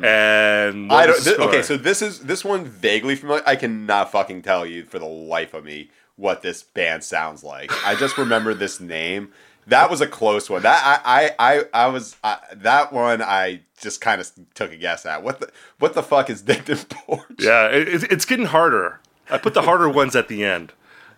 [0.03, 0.93] And Hmm.
[0.93, 1.23] I don't.
[1.23, 3.43] Th- okay, so this is this one vaguely familiar.
[3.47, 7.71] I cannot fucking tell you for the life of me what this band sounds like.
[7.87, 9.33] I just remember this name.
[9.67, 10.63] That was a close one.
[10.63, 13.23] That I I I, I was I, that one.
[13.23, 16.89] I just kind of took a guess at what the what the fuck is Dignan
[16.91, 17.23] Porch?
[17.39, 19.01] Yeah, it, it's- it's getting harder.
[19.31, 20.73] I put the harder ones at the end.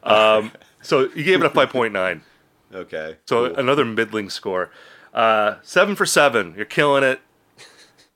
[0.05, 0.53] Um,
[0.83, 2.21] so you gave it a 5.9.
[2.73, 3.17] Okay.
[3.27, 3.59] So cool.
[3.59, 4.71] another middling score.
[5.19, 6.55] Uh, seven for seven.
[6.57, 7.21] You're killing it.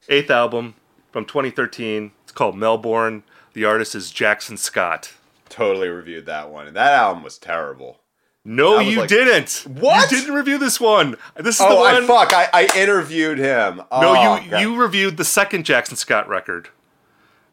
[0.09, 0.74] Eighth album
[1.11, 2.12] from 2013.
[2.22, 3.24] It's called Melbourne.
[3.55, 5.14] The artist is Jackson Scott.
[5.48, 7.98] totally reviewed that one, and that album was terrible.
[8.44, 9.64] No, you like, didn't.
[9.66, 11.16] "What?" You didn't review this one.
[11.36, 12.32] This is the Oh, I fuck!
[12.32, 13.76] I, I interviewed him.
[13.76, 14.61] no, Oh, you God.
[14.61, 16.70] you reviewed the second Jackson Scott record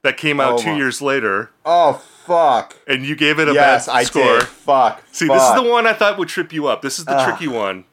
[0.04, 2.76] that came out Oh, two my- years later, Oh fuck!
[2.88, 4.40] and you gave it a Yes, bad I score.
[4.40, 4.44] did.
[4.48, 5.02] Fuck.
[5.12, 6.82] See, this is the one I thought would trip you up.
[6.82, 7.28] This is the Ugh.
[7.28, 7.84] tricky one.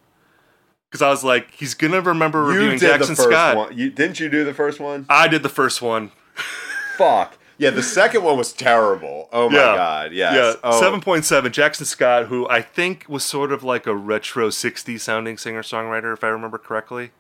[0.96, 3.56] Because I was like, he's gonna remember You reviewing did Jackson the first Scott.
[3.56, 3.76] one.
[3.76, 5.04] You didn't you do the first one?
[5.10, 6.10] I did the first one.
[6.96, 7.36] Fuck.
[7.58, 9.28] Yeah, the second one was terrible.
[9.32, 9.76] Oh my Yeah.
[9.76, 10.12] god.
[10.12, 10.56] Yes.
[10.62, 11.52] Yeah, Seven point seven.
[11.52, 16.12] Jackson Scott, who I think was sort of like a retro '60s sounding singer songwriter,
[16.14, 17.10] if I remember correctly.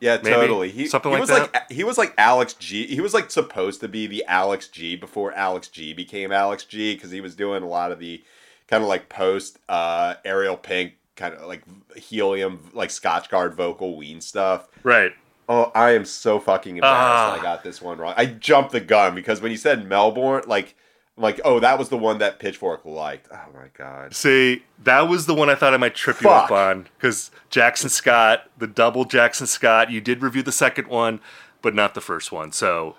[0.00, 0.34] Yeah, maybe.
[0.34, 0.70] totally.
[0.70, 2.86] He, Something he like was like he was like Alex G.
[2.86, 6.94] He was like supposed to be the Alex G before Alex G became Alex G
[6.94, 8.22] because he was doing a lot of the
[8.68, 11.62] kind of like post uh Ariel Pink kind of like
[11.96, 14.68] helium like Scotch Guard vocal Ween stuff.
[14.82, 15.12] Right.
[15.48, 17.32] Oh, I am so fucking embarrassed Ah.
[17.32, 18.14] that I got this one wrong.
[18.16, 20.76] I jumped the gun because when you said Melbourne, like,
[21.16, 23.28] I'm like, oh, that was the one that Pitchfork liked.
[23.32, 24.14] Oh my god.
[24.14, 27.90] See, that was the one I thought I might trip you up on because Jackson
[27.90, 29.90] Scott, the double Jackson Scott.
[29.90, 31.20] You did review the second one,
[31.62, 32.52] but not the first one.
[32.52, 32.94] So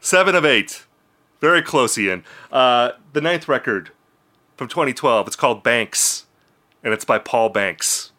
[0.00, 0.84] seven of eight,
[1.40, 2.24] very close, Ian.
[2.52, 3.90] Uh, the ninth record
[4.56, 5.26] from 2012.
[5.26, 6.26] It's called Banks,
[6.82, 8.12] and it's by Paul Banks.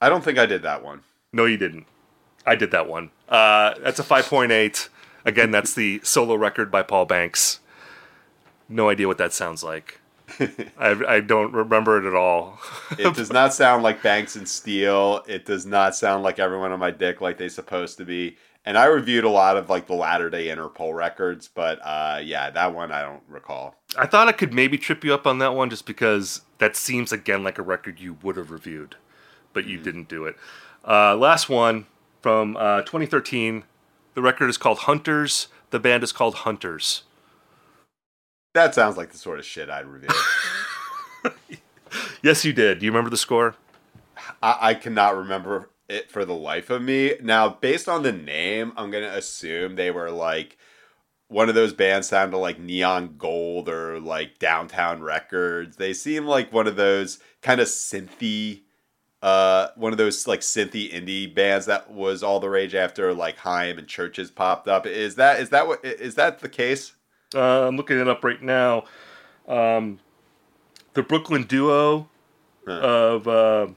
[0.00, 1.02] I don't think I did that one.
[1.32, 1.86] No, you didn't.
[2.44, 3.10] I did that one.
[3.28, 4.88] Uh, that's a 5.8.
[5.24, 7.60] Again, that's the solo record by Paul Banks.
[8.68, 10.00] No idea what that sounds like.
[10.78, 12.58] I, I don't remember it at all.
[12.98, 15.22] It does not sound like Banks and Steel.
[15.26, 18.36] It does not sound like everyone on my dick like they supposed to be.
[18.66, 22.50] And I reviewed a lot of like the latter day Interpol records, but uh, yeah,
[22.50, 23.76] that one I don't recall.
[23.96, 27.12] I thought I could maybe trip you up on that one just because that seems
[27.12, 28.96] again like a record you would have reviewed,
[29.52, 30.36] but you didn't do it.
[30.86, 31.86] Uh, last one
[32.20, 33.64] from uh, 2013.
[34.14, 35.48] The record is called Hunters.
[35.70, 37.04] The band is called Hunters.
[38.54, 40.08] That sounds like the sort of shit I'd review.
[42.22, 42.80] Yes, you did.
[42.80, 43.54] Do you remember the score?
[44.42, 47.14] I, I cannot remember it for the life of me.
[47.22, 50.56] Now, based on the name, I'm gonna assume they were like
[51.28, 55.76] one of those bands sounded like Neon Gold or like Downtown Records.
[55.76, 58.60] They seem like one of those kind of synthy,
[59.22, 63.38] uh, one of those like synthy indie bands that was all the rage after like
[63.38, 64.86] Haim and CHVRCHES popped up.
[64.86, 66.92] Is that is that what is that the case?
[67.34, 68.84] Uh, I'm looking it up right now.
[69.48, 69.98] Um,
[70.94, 72.08] the Brooklyn duo
[72.66, 72.72] Huh.
[72.72, 73.68] of uh,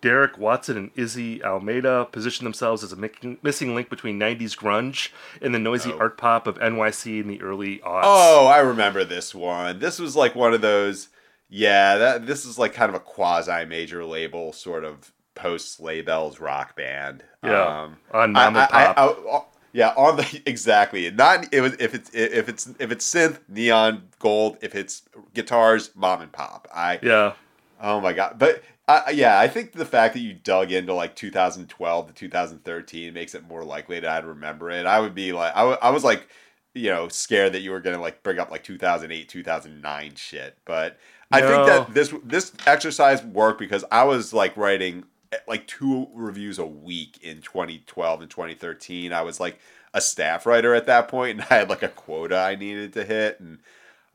[0.00, 2.96] Derek Watson and Izzy Almeida position themselves as a
[3.42, 5.10] missing link between 90s grunge
[5.42, 5.98] and the noisy Oh.
[5.98, 8.02] art pop of NYC in the early aughts.
[8.04, 9.78] Oh, I remember this one.
[9.80, 11.08] This was like one of those.
[11.50, 16.02] Yeah, that this is like kind of a quasi major label sort of post sleigh
[16.02, 17.24] bells rock band.
[17.42, 18.98] Yeah, um, on mom and I- I- pop.
[18.98, 19.42] I- I-
[19.72, 21.10] yeah, on the exactly.
[21.10, 24.58] Not it was if it's if it's if it's synth neon gold.
[24.60, 25.02] If it's
[25.34, 26.68] guitars, mom and pop.
[26.74, 27.32] I yeah,
[27.80, 28.36] Oh my god!
[28.38, 33.12] But uh, yeah, I think the fact that you dug into like 2012 to 2013
[33.12, 34.86] makes it more likely that I'd remember it.
[34.86, 36.26] I would be like, I, w- I was like,
[36.74, 40.56] you know, scared that you were gonna like bring up like 2008, 2009 shit.
[40.64, 40.98] But
[41.30, 46.08] I think that this this exercise worked because I was like writing eh, like two
[46.14, 49.12] reviews a week in 2012 and 2013.
[49.12, 49.58] I was like
[49.92, 53.04] a staff writer at that point, and I had like a quota I needed to
[53.04, 53.58] hit, and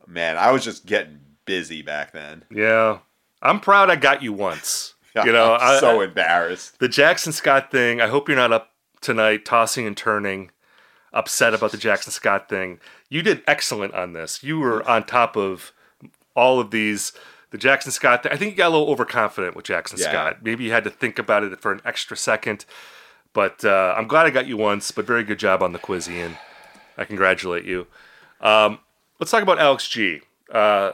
[0.08, 2.44] man, I was just getting busy back then.
[2.50, 3.00] yeah.
[3.44, 4.90] I'm proud I got you once.
[5.26, 6.80] You know, I'm so I- embarrassed.
[6.80, 8.02] the Jackson Scott thing.
[8.02, 10.50] I hope you're not up tonight, tossing and turning,
[11.14, 12.80] upset about the Jackson Scott thing.
[13.10, 14.42] You did excellent on this.
[14.42, 15.72] You were on top of
[16.36, 17.12] all of these.
[17.52, 18.24] The Jackson Scott.
[18.24, 18.32] Thing.
[18.32, 20.10] I think you got a little overconfident with Jackson Yeah.
[20.10, 20.38] Scott.
[20.44, 22.66] Maybe you had to think about it for an extra second.
[23.34, 24.90] But uh, I'm glad I got you once.
[24.90, 26.38] But very good job on the quiz, Ian.
[26.98, 27.86] I congratulate you.
[28.42, 28.80] Um,
[29.20, 30.22] let's talk about Alex G.
[30.52, 30.94] Uh,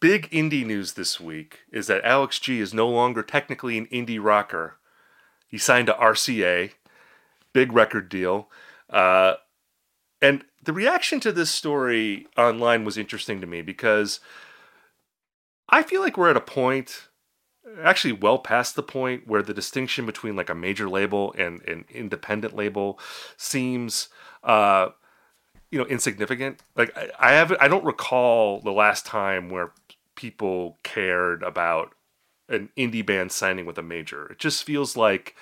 [0.00, 4.22] big indie news this week is that Alex G is no longer technically an indie
[4.22, 4.78] rocker.
[5.46, 6.72] He signed to RCA,
[7.52, 8.48] big record deal.
[8.88, 9.34] Uh,
[10.22, 14.20] and the reaction to this story online was interesting to me because
[15.68, 17.08] I feel like we're at a point,
[17.82, 21.84] actually well past the point, where the distinction between like a major label and an
[21.90, 22.98] independent label
[23.36, 24.08] seems.
[24.42, 24.88] Uh,
[25.70, 29.70] you know insignificant like I, I haven't i don't recall the last time where
[30.20, 31.94] people cared about
[32.50, 34.26] an indie band signing with a major.
[34.26, 35.34] It just feels like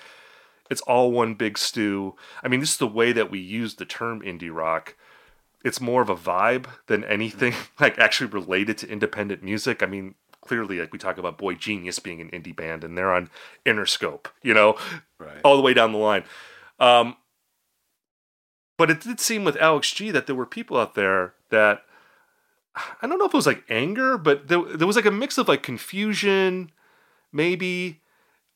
[0.71, 2.15] it's all one big stew.
[2.45, 4.95] I mean just the way that we use the term indie rock.
[5.65, 9.83] It's more of a vibe than anything like actually related to independent music.
[9.83, 13.29] I mean clearly like we talk about boygenius being an indie band and they're on
[13.67, 14.77] interscope you know?
[15.19, 15.41] Right.
[15.43, 16.23] all the way down the line.
[16.79, 17.17] Um,
[18.77, 21.83] but it did seem with Alex G that there were people out there that
[22.75, 25.39] I don't know if it was like anger, but there, there was like a mix
[25.39, 26.71] of like confusion,
[27.33, 28.01] maybe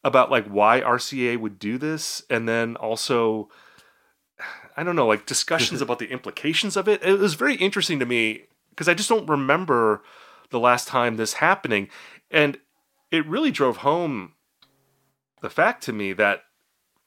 [0.04, 3.48] about like why RCA would do this, and then also
[4.76, 7.02] I don't know, like discussions about the implications of it.
[7.02, 10.02] It was very interesting to me because I just don't remember
[10.50, 11.88] the last time this happening,
[12.30, 12.58] and
[13.10, 14.34] it really drove home
[15.40, 16.44] the fact to me that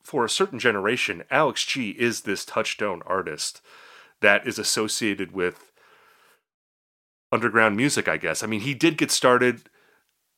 [0.03, 3.61] for a certain generation, Alex G is this touchstone artist
[4.21, 5.64] that is associated with
[7.36, 8.41] underground music, I guess.
[8.41, 9.69] I mean, he did get started,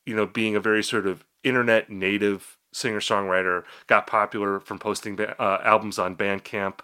[0.04, 5.18] you know, being a very sort of internet native singer songwriter, got popular from posting
[5.18, 6.80] uh, albums on Bandcamp.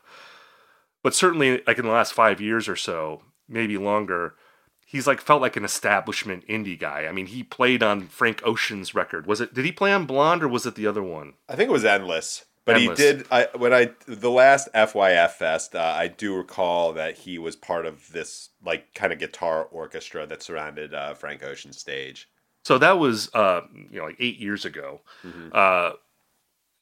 [1.03, 4.37] But certainly, like in the last five years or so, maybe longer,
[4.87, 7.07] he's like felt like an establishment indie guy.
[7.07, 9.27] I mean, he played on Frank Ocean's record.
[9.27, 9.53] Was it?
[9.53, 11.35] Did he play on Blonde or was it the other one?
[11.49, 12.45] I think it was endless.
[12.67, 12.99] But Endless.
[12.99, 13.27] he did.
[13.31, 17.85] I when I the last FYF fest, uh, I do recall that he was part
[17.85, 22.29] of this like kind of guitar orchestra that surrounded uh, Frank Ocean's stage.
[22.65, 25.03] So that was uh, you know like eight years ago,
[25.53, 25.93] uh,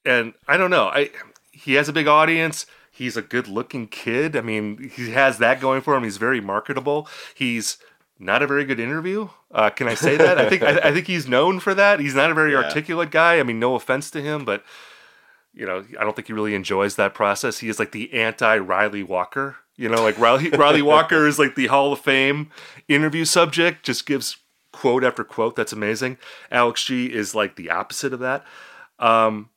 [0.05, 0.87] and I don't know.
[0.87, 1.11] I
[1.51, 2.67] he has a big audience.
[2.95, 4.37] He's a good-looking kid.
[4.37, 6.05] I mean, he has that going for him.
[6.05, 7.09] He's very marketable.
[7.35, 7.79] He's
[8.19, 9.31] not a very good interview.
[9.51, 10.39] Uh, can I say that?
[10.39, 12.01] I think I, I think he's known for that.
[12.01, 12.59] He's not a very Yeah.
[12.59, 13.41] articulate guy.
[13.41, 14.63] I mean, no offense to him, but
[15.55, 17.59] you know, I don't think he really enjoys that process.
[17.59, 19.57] He is like the anti Ryley Walker.
[19.77, 22.51] You know, like Ryley Ryley Walker is like the Hall of Fame
[22.89, 23.85] interview subject.
[23.85, 24.37] Just gives
[24.73, 25.57] quote after quote.
[25.57, 26.19] That's amazing.
[26.51, 28.45] Alex G is like the opposite of that.
[28.99, 29.51] Um,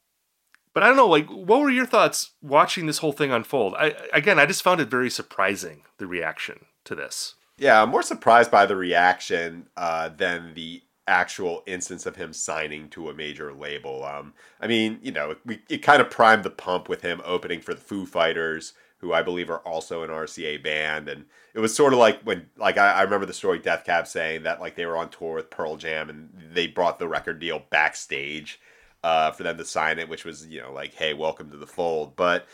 [0.73, 1.07] but I don't know.
[1.07, 3.75] Like, what were your thoughts watching this whole thing unfold?
[3.77, 7.35] I again, I just found it very surprising the reaction to this.
[7.57, 12.89] Yeah, I'm more surprised by the reaction uh, than the actual instance of him signing
[12.89, 14.03] to a major label.
[14.03, 17.61] Um, I mean, you know, we, it kind of primed the pump with him opening
[17.61, 21.75] for the Foo Fighters, who I believe are also an RCA band, and it was
[21.75, 24.75] sort of like when, like, I, I remember the story Death Cab saying that like
[24.75, 28.59] they were on tour with Pearl Jam and they brought the record deal backstage
[29.03, 31.67] uh, for them to sign it, which was you know like, hey, welcome to the
[31.67, 32.47] fold, but.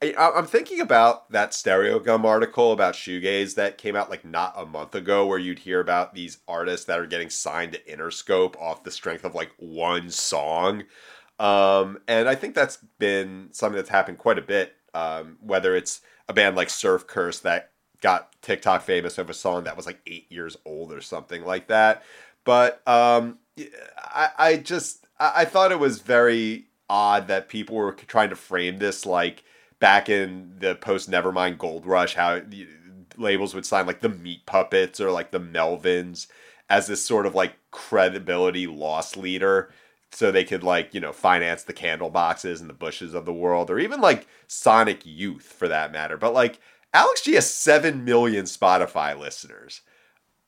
[0.00, 4.64] I, I'm thinking about that Stereogum article about shoegaze that came out like not a
[4.64, 8.84] month ago, where you'd hear about these artists that are getting signed to Interscope off
[8.84, 10.84] the strength of like one song.
[11.40, 14.74] Um, and I think that's been something that's happened quite a bit.
[14.94, 19.64] Um, whether it's a band like Surf Curse that got TikTok famous over a song
[19.64, 22.02] that was like eight years old or something like that.
[22.44, 23.38] But um,
[23.98, 28.36] I, I just I, I thought it was very odd that people were trying to
[28.36, 29.42] frame this like
[29.80, 32.40] back in the post Nevermind Gold Rush, how
[33.16, 36.26] labels would sign like the Meat Puppets or like the Melvins
[36.70, 39.70] as this sort of like credibility loss leader
[40.10, 43.70] so they could like you know finance the candleboxes and the bushes of the world
[43.70, 46.58] or even like sonic youth for that matter but like
[46.94, 49.82] alex g has 7 million spotify listeners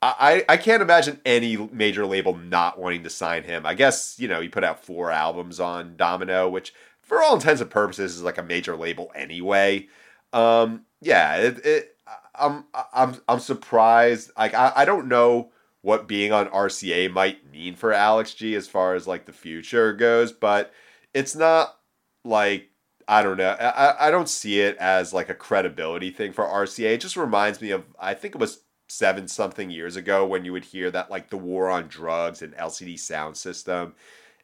[0.03, 3.67] I, I can't imagine any major label not wanting to sign him.
[3.67, 6.73] I guess, you know, he put out four albums on Domino, which
[7.11, 9.85] for all intents and purposes is like a major label anyway.
[10.31, 11.97] Um, yeah, it, it,
[12.33, 14.31] I'm I'm I'm surprised.
[14.37, 15.51] Like I, I don't know
[15.81, 19.91] what being on RCA might mean for Alex G as far as like the future
[19.91, 20.71] goes, but
[21.13, 21.79] it's not
[22.23, 22.69] like
[23.09, 23.57] I don't know.
[23.59, 26.93] I, I don't see it as like a credibility thing for RCA.
[26.93, 30.53] It just reminds me of I think it was seven something years ago when you
[30.53, 33.95] would hear that like the war on drugs and LCD Soundsystem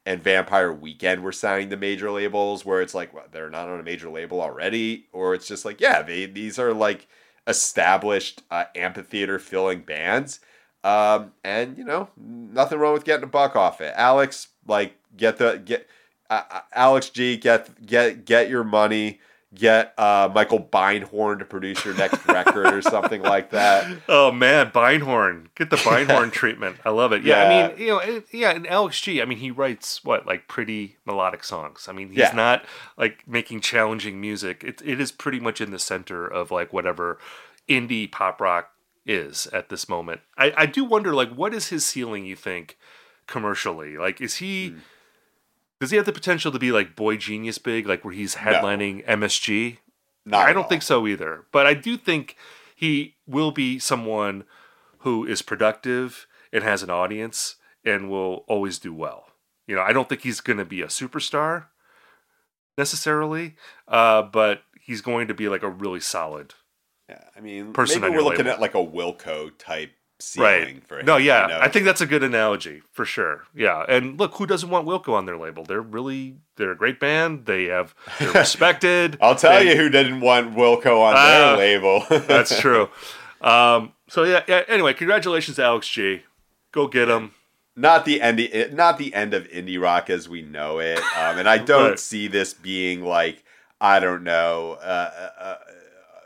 [0.07, 3.77] and Vampire Weekend were signing the major labels where it's like well, they're not on
[3.77, 7.07] a major label already, or it's just like yeah, they these are like
[7.45, 10.39] established uh, amphitheater filling bands.
[10.85, 13.93] Um, and you know, nothing wrong with getting a buck off it.
[13.97, 15.87] Alex, like, get the get
[16.29, 19.19] uh, uh Alex G, get get get your money
[19.55, 23.87] get uh, Michael Beinhorn to produce your next record or something like that.
[24.09, 26.77] Oh man, Beinhorn, get the Beinhorn treatment.
[26.85, 27.23] I love it.
[27.23, 29.21] Yeah, yeah, I mean, you know, yeah, and Alex G.
[29.21, 31.87] I mean, he writes what like pretty melodic songs.
[31.89, 32.31] I mean, he's yeah.
[32.33, 32.65] not
[32.97, 34.63] like making challenging music.
[34.63, 37.19] It it is pretty much in the center of like whatever
[37.67, 38.71] indie pop rock
[39.05, 40.21] is at this moment.
[40.37, 42.25] I I do wonder like what is his ceiling?
[42.25, 42.77] You think
[43.27, 43.97] commercially?
[43.97, 44.71] Like, is he?
[44.71, 44.79] Mm
[45.79, 49.17] does he have the potential to be like Boygenius big, like where he's headlining no.
[49.17, 49.77] MSG?
[50.25, 51.45] Not I don't think so either.
[51.51, 52.35] But I do think
[52.75, 54.43] he will be someone
[54.99, 57.55] who is productive and has an audience
[57.85, 59.27] and will always do well.
[59.67, 61.65] You know, I don't think he's going to be a superstar
[62.77, 63.55] necessarily,
[63.87, 66.53] uh, but he's going to be like a really solid.
[67.09, 68.51] Yeah, I mean, person maybe we're looking label.
[68.51, 69.91] at like a Wilco type
[70.37, 70.85] right.
[70.87, 71.05] for him.
[71.05, 71.59] No, yeah, you know?
[71.59, 73.43] I think that's a good analogy for sure.
[73.53, 75.63] Yeah, and look, who doesn't want Wilco on their label?
[75.63, 77.45] They're really they're a great band.
[77.45, 79.17] They have they're respected.
[79.21, 82.03] I'll tell they, you who didn't want Wilco on uh, their label.
[82.27, 82.89] that's true.
[83.41, 84.63] Um, so yeah, yeah.
[84.67, 86.23] Anyway, congratulations, Alex G.
[86.71, 87.31] Go get him.
[87.75, 88.39] Not the end.
[88.73, 90.97] Not the end of indie rock as we know it.
[90.97, 91.99] Um, and I don't right.
[91.99, 93.43] see this being like
[93.79, 95.57] I don't know uh, uh, uh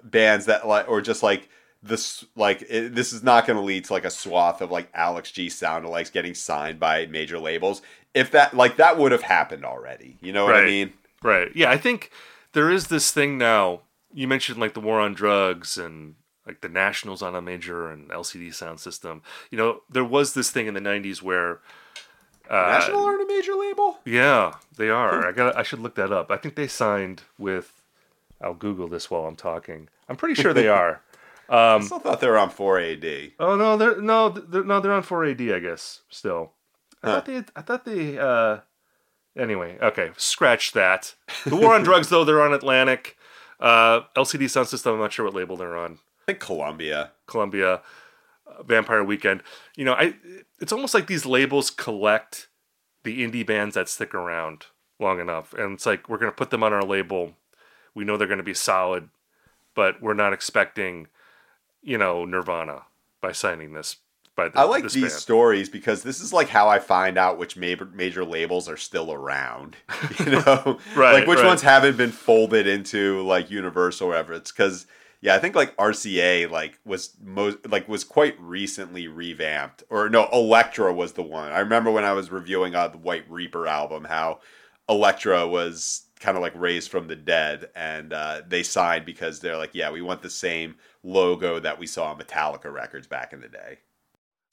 [0.03, 1.49] bands that like or just like
[1.83, 4.89] this like it, this is not going to lead to like a swath of like
[4.93, 7.81] Alex G sound alikes getting signed by major labels.
[8.13, 10.63] If that like that would have happened already, you know what right.
[10.63, 10.93] I mean?
[11.23, 11.51] Right.
[11.55, 12.11] Yeah, I think
[12.53, 13.81] there is this thing now.
[14.13, 16.15] You mentioned like the war on drugs and
[16.45, 19.21] like the Nationals on a major and LCD sound system.
[19.49, 21.61] You know, there was this thing in the '90s where
[22.49, 23.99] uh, National are a major label.
[24.05, 25.27] Yeah, they are.
[25.27, 25.55] I got.
[25.55, 26.29] I should look that up.
[26.29, 27.81] I think they signed with.
[28.41, 29.87] I'll Google this while I'm talking.
[30.09, 31.01] I'm pretty sure they are.
[31.51, 33.33] Um, I still thought they were on 4AD.
[33.37, 35.53] Oh no, they're no, they're, no, they're on 4AD.
[35.53, 36.53] I guess still.
[37.03, 37.15] I huh.
[37.15, 37.43] thought they.
[37.57, 38.17] I thought they.
[38.17, 38.59] Uh,
[39.37, 41.13] anyway, okay, scratch that.
[41.45, 43.17] The War on Drugs, though, they're on Atlantic.
[43.59, 44.93] Uh, LCD Soundsystem.
[44.93, 45.99] I'm not sure what label they're on.
[46.21, 47.11] I think Columbia.
[47.27, 47.81] Columbia.
[48.47, 49.43] Uh, Vampire Weekend.
[49.75, 50.15] You know, I.
[50.61, 52.47] It's almost like these labels collect
[53.03, 54.67] the indie bands that stick around
[55.01, 57.33] long enough, and it's like we're gonna put them on our label.
[57.93, 59.09] We know they're gonna be solid,
[59.75, 61.07] but we're not expecting
[61.81, 62.83] you know, Nirvana
[63.21, 63.97] by signing this.
[64.35, 65.11] By the, I like these band.
[65.11, 69.11] stories because this is like how I find out which major major labels are still
[69.11, 69.75] around.
[70.19, 71.13] You know, right?
[71.13, 71.47] Like which right.
[71.47, 74.33] ones haven't been folded into like Universal or whatever.
[74.33, 74.85] It's because
[75.19, 79.83] yeah, I think like RCA like was most like was quite recently revamped.
[79.89, 81.51] Or no, Elektra was the one.
[81.51, 84.39] I remember when I was reviewing uh, the White Reaper album how
[84.87, 89.57] Elektra was kind of like raised from the dead and uh, they signed because they're
[89.57, 93.41] like yeah we want the same logo that we saw on metallica records back in
[93.41, 93.79] the day.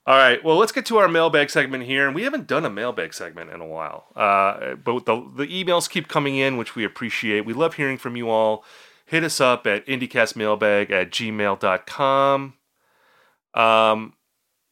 [0.07, 2.71] All right well let's get to our mailbag segment here and we haven't done a
[2.71, 4.07] mailbag segment in a while.
[4.17, 7.45] Uh, but the, the emails keep coming in which we appreciate.
[7.45, 8.65] We love hearing from you all.
[9.05, 12.55] Hit us up at indiecastmailbag at gmail.com
[13.55, 14.15] um,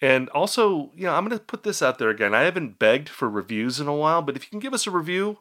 [0.01, 2.35] and also, you know, I'm going to put this out there again.
[2.35, 4.91] I haven't begged for reviews in a while, but if you can give us a
[4.91, 5.39] review,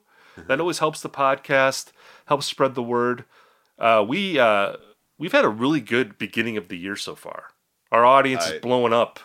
[0.47, 1.91] that always helps the podcast,
[2.25, 3.25] helps spread the word.
[3.77, 4.73] Uh, we uh,
[5.17, 7.45] we've had a really good beginning of the year so far.
[7.91, 9.19] Our audience I, is blowing up.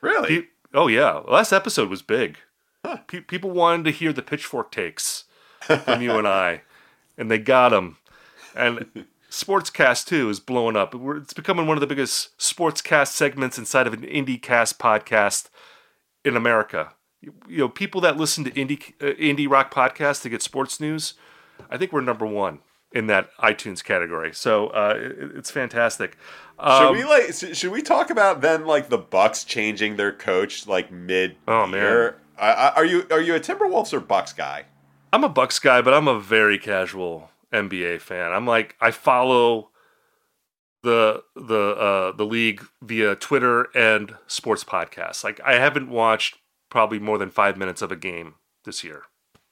[0.00, 0.42] Really?
[0.42, 1.20] Pe- oh yeah.
[1.26, 2.38] Last episode was big.
[2.84, 2.98] Huh.
[3.06, 5.24] Pe- people wanted to hear the pitchfork takes
[5.60, 6.62] from you and I,
[7.16, 7.98] and they got them.
[8.54, 10.94] And Sportscast too is blowing up.
[10.94, 15.50] It's becoming one of the biggest sportscast segments inside of an IndieCast podcast
[16.24, 20.42] in America you know people that listen to indie uh, indie rock podcasts to get
[20.42, 21.14] sports news
[21.70, 22.60] i think we're number one
[22.92, 26.16] in that itunes category so uh, it, it's fantastic
[26.58, 30.66] um, should we like should we talk about then like the bucks changing their coach
[30.66, 31.80] like mid oh man
[32.38, 34.66] Uh, are you are you a Timberwolves or Bucks guy?
[35.12, 38.30] I'm a Bucks guy, but I'm a very casual NBA fan.
[38.32, 39.70] I'm like I follow
[40.84, 45.24] the the uh, the league via Twitter and sports podcasts.
[45.24, 46.36] Like I haven't watched
[46.70, 48.34] probably more than five minutes of a game
[48.64, 49.02] this year.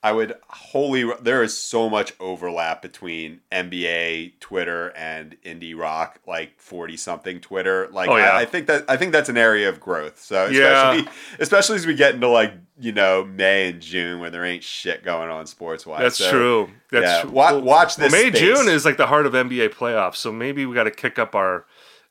[0.03, 1.11] I would wholly.
[1.21, 7.89] There is so much overlap between NBA Twitter and indie rock, like forty something Twitter.
[7.91, 8.31] Like, Oh, yeah.
[8.31, 10.21] I, I think that I think that's an area of growth.
[10.21, 11.11] So, especially, Yeah.
[11.41, 15.03] especially as we get into like you know May and June when there ain't shit
[15.03, 16.03] going on sports wise.
[16.03, 16.71] That's true.
[16.93, 17.31] That's yeah, true.
[17.31, 18.39] watch Well, this May space.
[18.41, 21.35] June is like the heart of NBA playoffs, so maybe we got to kick up
[21.35, 21.65] our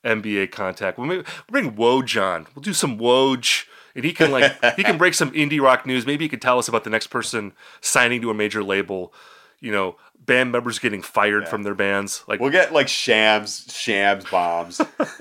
[0.03, 0.97] NBA contact.
[0.97, 2.47] We'll maybe we'll bring Woj on.
[2.55, 3.65] We'll do some Woj,
[3.95, 6.05] and he can like he can break some indie rock news.
[6.05, 9.13] Maybe he could tell us about the next person signing to a major label.
[9.61, 12.23] You know, band members getting fired from their bands.
[12.27, 14.79] Like, We'll get like shams, shams bombs.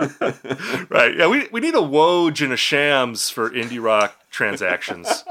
[0.89, 1.17] right?
[1.17, 5.25] Yeah, we we need a Woj and a Shams for indie rock transactions.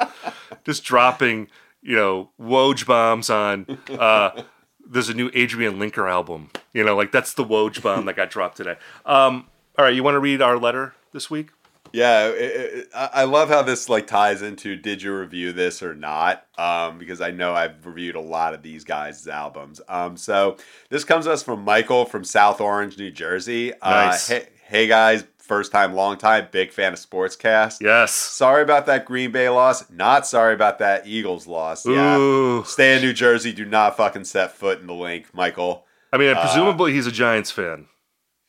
[0.63, 1.47] Just dropping,
[1.81, 3.77] you know, Woj bombs on.
[3.89, 4.43] Uh,
[4.87, 6.49] there's a new Adrianne Lenker album.
[6.73, 8.77] You know, like that's the Woj bomb that got dropped today.
[9.05, 11.49] Um, all right, you want to read our letter this week?
[11.91, 15.83] Yeah, it, it, I I love how this like ties into did you review this
[15.83, 16.45] or not?
[16.57, 19.79] Um, because I know I've reviewed a lot of these guys' albums.
[19.87, 20.57] Um, so
[20.89, 23.73] this comes to us from Michael from South Orange, New Jersey.
[23.83, 24.31] Nice.
[24.31, 27.81] Uh, hey, hey guys, first time, long time, big fan of Sportscast.
[27.81, 28.11] Yes.
[28.11, 29.89] Sorry about that Green Bay loss.
[29.91, 31.85] Not sorry about that Eagles loss.
[31.85, 32.17] Yeah.
[32.17, 32.63] Ooh.
[32.63, 33.53] Stay in New Jersey.
[33.53, 35.85] Do not fucking set foot in the Linc, Michael.
[36.11, 37.87] I mean, presumably he's a Giants fan.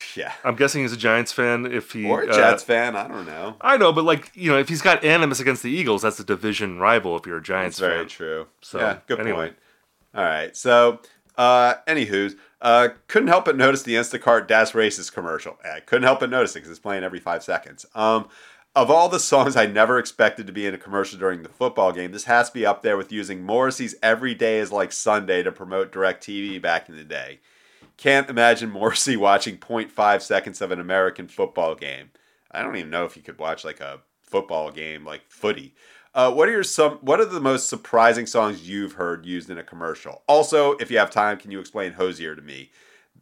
[0.15, 0.31] Yeah.
[0.43, 1.65] I'm guessing he's a Giants fan.
[1.65, 2.95] If he Or a uh, Jets fan.
[2.95, 3.55] I don't know.
[3.59, 6.23] I know, but like you know, if he's got animus against the Eagles, that's a
[6.23, 7.17] division rival.
[7.17, 8.07] If you're a Giants That's very fan.
[8.09, 8.47] true.
[8.61, 9.47] So, yeah, good anyway.
[9.47, 9.55] point.
[10.15, 10.55] All right.
[10.55, 10.99] So,
[11.37, 15.57] uh, anywho's, uh, couldn't help but notice the Instacart Das Racist commercial.
[15.65, 17.85] I couldn't help but notice it because it's playing every five seconds.
[17.93, 18.29] Um,
[18.75, 21.91] of all the songs I never expected to be in a commercial during the football
[21.91, 25.43] game, this has to be up there with using Morrissey's "Every Day Is Like Sunday"
[25.43, 27.39] to promote DirecTV back in the day.
[27.97, 32.11] Can't imagine Morrissey watching 0.5 seconds of an American football game.
[32.51, 35.73] I don't even know if you could watch like a football game like footy.
[36.13, 36.93] Uh, what are your some?
[37.01, 40.23] What are the most surprising songs you've heard used in a commercial?
[40.27, 42.71] Also, if you have time, can you explain Hozier to me?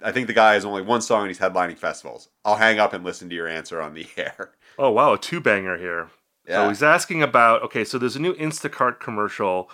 [0.01, 2.29] I think the guy has only one song and he's headlining festivals.
[2.45, 4.51] I'll hang up and listen to your answer on the air.
[4.77, 6.09] Oh wow, a two banger here.
[6.47, 9.71] So he's asking about okay, so there's a new Instacart commercial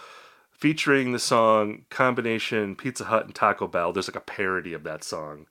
[0.59, 3.93] featuring the song combination Pizza Hut and Taco Bell.
[3.93, 5.47] There's like a parody of that song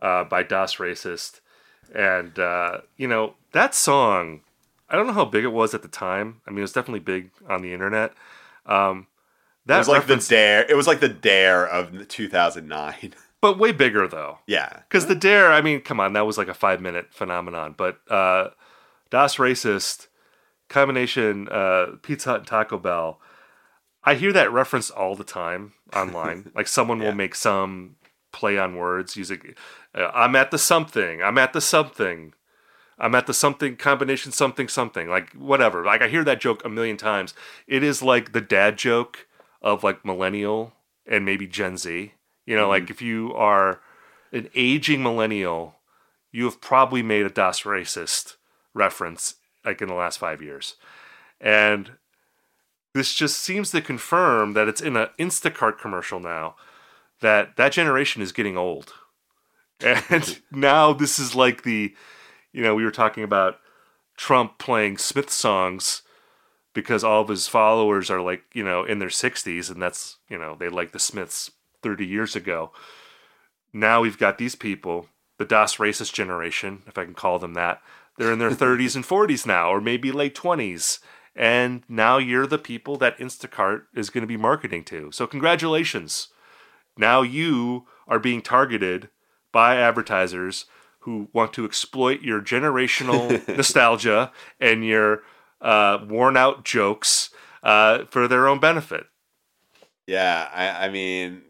[0.00, 1.40] uh, by Das Racist,
[1.94, 4.40] and uh, you know that song.
[4.88, 6.40] I don't know how big it was at the time.
[6.46, 8.12] I mean, it was definitely big on the internet.
[8.66, 9.08] Um,
[9.66, 10.64] that It was like the dare.
[10.70, 13.14] It was like the dare of 2009.
[13.40, 14.38] but way bigger though.
[14.46, 14.80] yeah.
[14.88, 17.74] Because the dare, I mean, come on, that was like a five minute phenomenon.
[17.76, 18.50] But uh,
[19.10, 20.08] Das Racist
[20.68, 23.20] combination uh, Pizza Hut and Taco Bell,
[24.04, 26.50] I hear that reference all the time online.
[26.54, 27.06] like someone Yeah.
[27.08, 27.96] will make some
[28.32, 29.54] play on words using,
[29.94, 32.34] uh, I'm at the something, I'm at the something.
[32.96, 35.84] I'm at the something combination something something like whatever.
[35.84, 37.34] Like I hear that joke a million times.
[37.66, 39.26] It is like the dad joke
[39.60, 40.74] of like millennial
[41.04, 42.12] and maybe Gen Z.
[42.46, 43.80] You know, like if you are
[44.30, 45.74] an aging millennial,
[46.30, 48.36] you have probably made a Das racist
[48.74, 50.76] reference like in the last five years.
[51.40, 51.92] And
[52.94, 56.54] this just seems to confirm that it's in an Instacart commercial now
[57.20, 58.94] that that generation is getting old.
[59.80, 61.94] And now this is like the,
[62.52, 63.58] you know, we were talking about
[64.16, 66.02] Trump playing Smith songs
[66.72, 70.38] because all of his followers are like, you know, in their 60s and that's, you
[70.38, 71.50] know, they like the Smiths
[71.82, 72.72] 30 years ago.
[73.72, 77.82] Now we've got these people, the Das racist generation, if I can call them that.
[78.16, 81.00] They're in their 30s and 40s now, or maybe late 20s.
[81.36, 85.10] And now you're the people that Instacart is going to be marketing to.
[85.10, 86.28] So, congratulations.
[86.96, 89.08] Now you are being targeted
[89.50, 90.66] by advertisers
[91.00, 95.22] who want to exploit your generational nostalgia and your
[95.60, 97.30] uh, worn out jokes
[97.62, 99.06] uh, for their own benefit.
[100.06, 101.42] Yeah, I, I mean,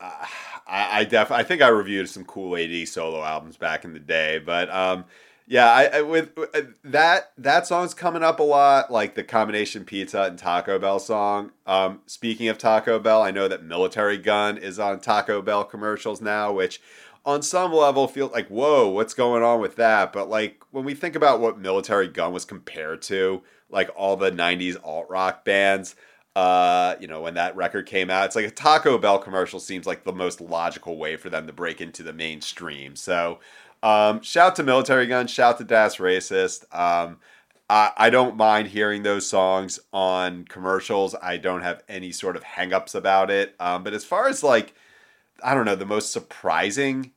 [0.00, 0.26] uh,
[0.66, 2.86] I, I def I think I reviewed some Kool A.D.
[2.86, 5.04] solo albums back in the day, but um,
[5.50, 9.84] yeah, I, I with uh, that that song's coming up a lot, like the combination
[9.84, 11.50] Pizza and Taco Bell song.
[11.66, 16.20] Um, speaking of Taco Bell, I know that Militarie Gun is on Taco Bell commercials
[16.20, 16.80] now, which
[17.26, 20.12] on some level feels like whoa, what's going on with that?
[20.12, 24.30] But like when we think about what Militarie Gun was compared to, like all the
[24.30, 25.96] '90s alt rock bands
[26.36, 28.26] uh, you know, when that record came out.
[28.26, 31.52] It's like a Taco Bell commercial seems like the most logical way for them to
[31.52, 32.94] break into the mainstream.
[32.94, 33.40] So,
[33.82, 36.64] um, shout to Militarie Gun, shout to Das Racist.
[36.76, 37.18] Um,
[37.70, 41.14] I, I don't mind hearing those songs on commercials.
[41.22, 43.54] I don't have any sort of hangups about it.
[43.60, 44.74] Um, but as far as like,
[45.42, 47.12] I don't know, the most surprising,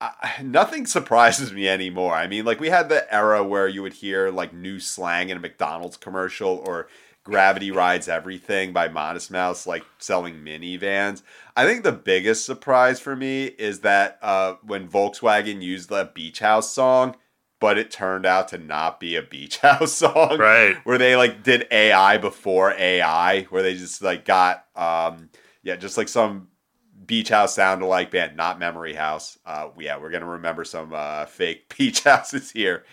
[0.00, 2.14] I, nothing surprises me anymore.
[2.14, 5.36] I mean, like we had the era where you would hear like new slang in
[5.36, 6.88] a McDonald's commercial or
[7.24, 11.22] Gravity Rides Everything by Modest Mouse, like selling minivans.
[11.56, 16.40] I think the biggest surprise for me is that uh, when Volkswagen used the Beach
[16.40, 17.16] House song,
[17.60, 20.36] but it turned out to not be a beach house song.
[20.38, 20.76] Right.
[20.84, 25.30] Where they like did AI before AI, where they just like got um
[25.62, 26.48] yeah, just like some
[27.06, 29.38] beach house sound alike band, not memory house.
[29.46, 32.84] Uh yeah, we're gonna remember some uh fake beach houses here.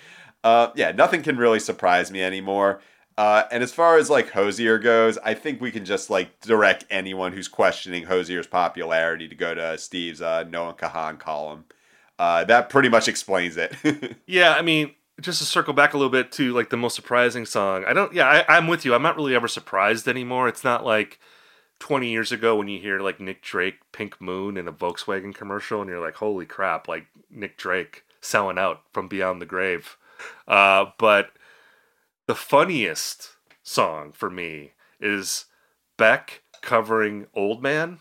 [0.41, 2.79] Uh yeah, nothing can really surprise me anymore.
[3.17, 6.85] Uh, and as far as like Hozier goes, I think we can just like direct
[6.89, 11.65] anyone who's questioning Hozier's popularity to go to Steve's uh, Noah Kahan column.
[12.17, 13.75] Uh, that pretty much explains it.
[14.25, 17.45] yeah, I mean, just to circle back a little bit to like the most surprising
[17.45, 17.83] song.
[17.85, 18.13] I don't.
[18.13, 18.93] Yeah, I, I'm with you.
[18.93, 20.47] I'm not really ever surprised anymore.
[20.47, 21.19] It's not like
[21.79, 25.81] 20 years ago when you hear like Nick Drake, Pink Moon in a Volkswagen commercial,
[25.81, 29.97] and you're like, holy crap, like Nick Drake selling out from beyond the grave.
[30.47, 31.31] Uh, but
[32.31, 34.71] the funniest song for me
[35.01, 35.47] is
[35.97, 37.99] Beck covering Old Man.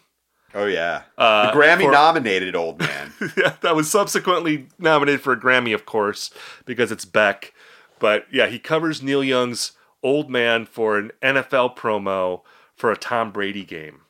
[0.55, 3.13] Oh yeah, uh, the Grammy for, nominated old man.
[3.37, 6.31] yeah, that was subsequently nominated for a Grammy, of course,
[6.65, 7.53] because it's Beck.
[7.99, 12.43] But yeah, he covers Neil Young's Old Man for an NFL promo
[12.77, 14.03] for a Tom Brady game.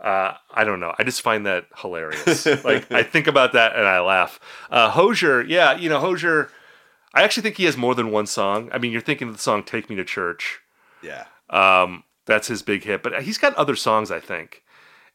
[0.00, 0.94] Uh, I don't know.
[0.96, 2.46] I just find that hilarious.
[2.64, 4.38] like I think about that and I laugh.
[4.70, 6.52] Uh, Hozier, yeah, you know Hozier.
[7.16, 8.68] I actually think he has more than one song.
[8.72, 10.60] I mean, you're thinking of the song "Take Me to Church."
[11.02, 11.24] Yeah.
[11.48, 14.62] Um, that's his big hit, but he's got other songs, I think.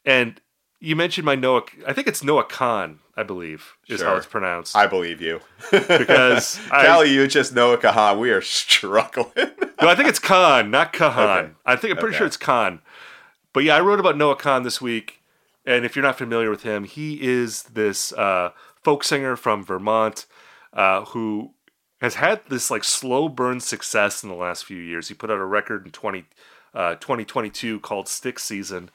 [0.03, 0.41] And
[0.79, 1.63] you mentioned my Noah.
[1.87, 2.99] I think it's Noah Khan.
[3.15, 4.07] I believe is sure.
[4.07, 4.75] how it's pronounced.
[4.75, 8.17] I believe you because Cali, you just Noah Kahan.
[8.17, 9.29] We are struggling.
[9.35, 11.39] no, I think it's Khan, not Kahan.
[11.39, 11.53] Okay.
[11.67, 12.19] I think I'm pretty okay.
[12.19, 12.81] sure it's Khan.
[13.53, 15.21] But yeah, I wrote about Noah Khan this week,
[15.67, 20.25] and if you're not familiar with him, he is this uh, folk singer from Vermont
[20.73, 21.53] uh, who
[22.01, 25.07] has had this like slow burn success in the last few years.
[25.07, 26.25] He put out a record in 20,
[26.73, 28.89] uh, 2022 called Stick Season,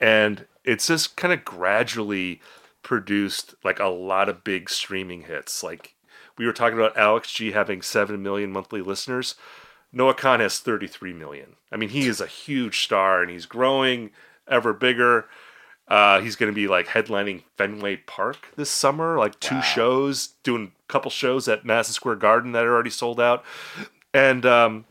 [0.00, 2.40] and it's just kind of gradually
[2.82, 5.62] produced like a lot of big streaming hits.
[5.62, 5.94] Like
[6.36, 9.36] we were talking about Alex G having 7 million monthly listeners.
[9.92, 11.56] Noah Khan has 33 million.
[11.70, 14.10] I mean, he is a huge star and he's growing
[14.48, 15.26] ever bigger.
[15.90, 19.60] Uh, he's going to be like headlining Fenway Park this summer, like two wow.
[19.60, 23.44] shows, doing a couple shows at Madison Square Garden that are already sold out.
[24.14, 24.84] And, um,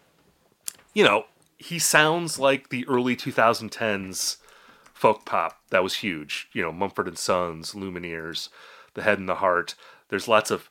[0.93, 1.25] you know,
[1.57, 4.37] he sounds like the early 2010s
[4.93, 6.49] folk pop that was huge.
[6.51, 8.49] You know, Mumford and Sons, Lumineers,
[8.93, 9.75] The Head and the Heart.
[10.09, 10.69] There's lots of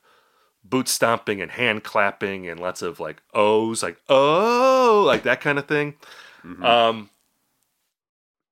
[0.63, 5.57] boot stomping and hand clapping and lots of like ohs, like oh, like that kind
[5.57, 5.95] of thing.
[6.43, 6.63] Mm-hmm.
[6.63, 7.09] Um,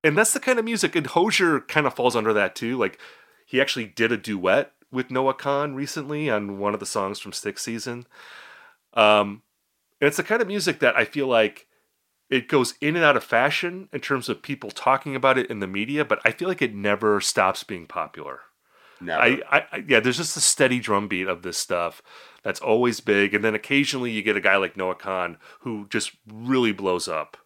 [0.04, 0.94] and that's the kind of music.
[0.94, 2.76] And Hozier kind of falls under that too.
[2.76, 2.98] Like
[3.46, 7.32] he actually did a duet with Noah Khan recently on one of the songs from
[7.32, 8.06] Stick Season.
[8.94, 9.42] Um,
[10.00, 11.66] and it's the kind of music that I feel like
[12.30, 15.60] it goes in and out of fashion in terms of people talking about it in
[15.60, 18.40] the media, but I feel like it never stops being popular.
[19.00, 19.22] Never.
[19.22, 22.02] I, I, yeah, there's just a steady drumbeat of this stuff
[22.42, 26.12] that's always big, and then occasionally you get a guy like Noah Khan who just
[26.30, 27.36] really blows up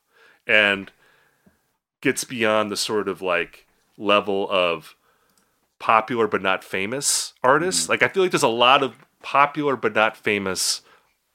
[0.46, 0.90] and
[2.02, 4.94] gets beyond the sort of like level of
[5.78, 7.84] popular but not famous artists.
[7.84, 7.92] Mm-hmm.
[7.92, 10.82] Like I feel like there's a lot of popular but not famous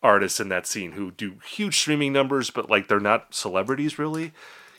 [0.04, 4.34] artists in that scene who do huge streaming numbers, but like they're not celebrities really.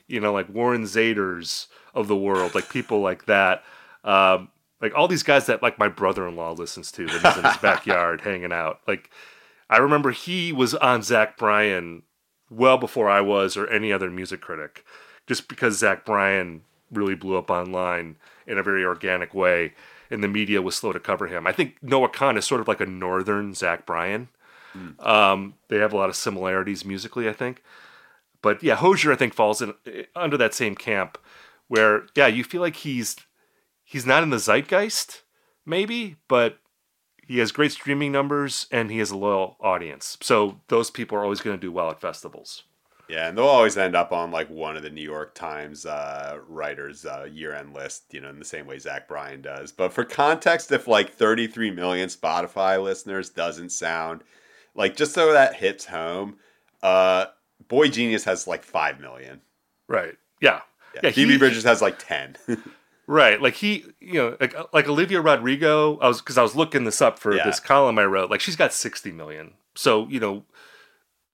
[0.06, 3.62] You know, like Warren Zeiders of the world, like people like that.
[4.04, 4.48] Um,
[4.80, 8.22] like all these guys that like my brother-in-law listens to that he's in his backyard
[8.22, 8.80] hanging out.
[8.86, 9.10] Like
[9.68, 12.04] I remember he was on Zach Bryan
[12.50, 14.84] well before I was or any other music critic,
[15.28, 18.16] just because Zach Bryan really blew up online
[18.46, 19.74] in a very organic way,
[20.10, 21.46] and the media was slow to cover him.
[21.46, 24.28] I think Noah Khan is sort of like a northern Zach Bryan.
[24.74, 25.06] Mm.
[25.06, 27.62] Um, they have a lot of similarities musically, I think.
[28.40, 29.74] But yeah, Hozier I think falls in
[30.16, 31.18] under that same camp,
[31.68, 33.16] where yeah, you feel like he's
[33.84, 35.22] he's not in the zeitgeist,
[35.66, 36.58] maybe, but
[37.26, 40.16] he has great streaming numbers and he has a loyal audience.
[40.22, 42.62] So those people are always going to do well at festivals.
[43.08, 46.38] Yeah, and they'll always end up on like one of the New York Times uh,
[46.46, 49.72] writers' uh, year-end list, you know, in the same way Zach Bryan does.
[49.72, 54.22] But for context, if like 33 million Spotify listeners doesn't sound
[54.74, 56.36] like just so that hits home,
[56.82, 57.26] uh,
[57.68, 59.40] Boygenius has like five million.
[59.88, 60.16] Right.
[60.40, 60.60] Yeah.
[60.94, 61.00] Yeah.
[61.04, 62.36] yeah Phoebe he, Bridgers has like ten.
[63.06, 63.40] right.
[63.40, 65.98] Like he, you know, like like Olivia Rodrigo.
[65.98, 67.44] I was because I was looking this up for yeah.
[67.44, 68.30] this column I wrote.
[68.30, 69.54] Like she's got sixty million.
[69.74, 70.44] So you know,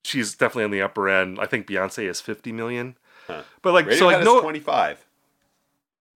[0.05, 1.39] she's definitely on the upper end.
[1.41, 2.97] I think Beyonce is 50 million.
[3.27, 3.43] Huh.
[3.63, 5.07] But like, Radiohead so like Noah, 25.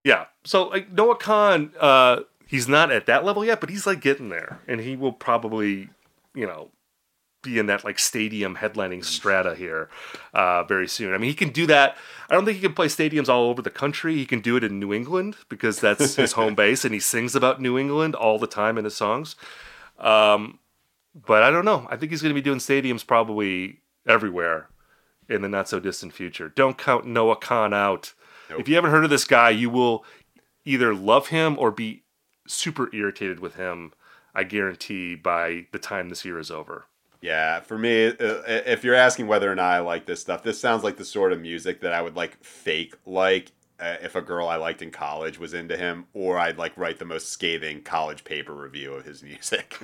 [0.05, 4.01] yeah, so like Noah Khan, uh, he's not at that level yet, but he's like
[4.01, 5.89] getting there, and he will probably,
[6.35, 6.71] you know,
[7.43, 9.89] be in that like stadium headlining strata here
[10.35, 11.15] uh, very soon.
[11.15, 11.97] I mean, he can do that.
[12.29, 14.17] I don't think he can play stadiums all over the country.
[14.17, 17.35] He can do it in New England because that's his home base, and he sings
[17.35, 19.35] about New England all the time in his songs.
[19.99, 20.59] Um,
[21.27, 21.87] but I don't know.
[21.91, 24.69] I think he's going to be doing stadiums probably everywhere
[25.29, 26.49] in the not so distant future.
[26.49, 28.15] Don't count Noah Khan out.
[28.51, 28.61] Nope.
[28.61, 30.05] If you haven't heard of this guy, you will
[30.65, 32.05] either love him or be
[32.47, 33.93] super irritated with him.
[34.35, 36.87] I guarantee by the time this year is over.
[37.21, 40.61] Yeah, for me, uh, if you're asking whether or not I like this stuff, this
[40.61, 43.51] sounds like the sort of music that I would like fake like
[43.81, 46.99] uh, if a girl I liked in college was into him, or I'd like write
[46.99, 49.79] the most scathing college paper review of his music.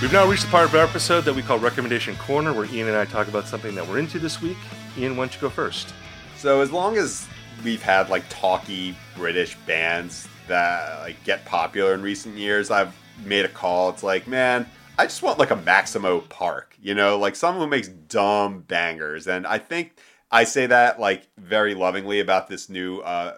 [0.00, 2.86] We've now reached the part of our episode that we call Recommendation Corner, where Ian
[2.86, 4.56] and I talk about something that we're into this week.
[4.96, 5.92] Ian, why don't you go first?
[6.36, 7.26] so as long as
[7.64, 12.94] we've had like talky British bands that like get popular in recent years, I've
[13.24, 13.90] made a call.
[13.90, 14.68] It's like, man,
[14.98, 19.26] I just want like a Maximo Park, you know, like someone who makes dumb bangers.
[19.26, 19.92] And I think
[20.30, 23.36] I say that like very lovingly about this new uh,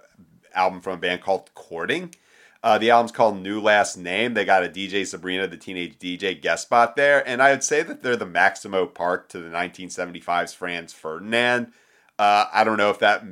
[0.55, 2.15] album from a band called Courting.
[2.63, 4.35] Uh, the album's called New Last Name.
[4.35, 7.83] They got a DJ Sabrina, the teenage DJ guest spot there, and I would say
[7.83, 11.73] that they're the Maximo Park to the 1975's Franz Ferdinand.
[12.19, 13.25] Uh, I don't know if that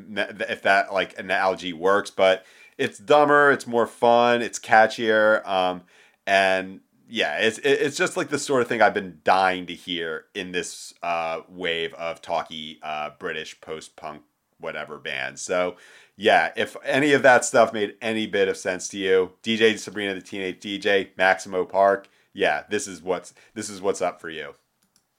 [0.48, 2.46] if that like analogy works, but
[2.78, 5.82] it's dumber, it's more fun, it's catchier, um,
[6.26, 10.26] and yeah, it's it's just like the sort of thing I've been dying to hear
[10.34, 14.22] in this uh, wave of talky uh, British post punk
[14.60, 15.40] whatever bands.
[15.40, 15.76] So
[16.16, 20.14] yeah, if any of that stuff made any bit of sense to you, DJ Sabrina
[20.14, 24.54] the Teenage DJ, Maximo Park, yeah, this is what's this is what's up for you.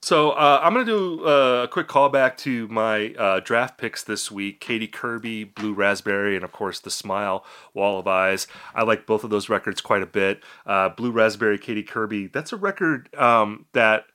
[0.01, 4.03] So uh, I'm going to do uh, a quick callback to my uh, draft picks
[4.03, 8.47] this week: Katy Kirby, Blue Raspberry, and of course the Smile, Wall of Eyes.
[8.73, 10.41] I like both of those records quite a bit.
[10.65, 12.27] Uh, Blue Raspberry, Katy Kirby.
[12.27, 14.05] That's a record um, that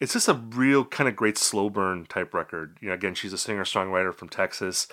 [0.00, 2.78] it's just a real kind of great slow burn type record.
[2.80, 4.88] You know, again, she's a singer songwriter from Texas,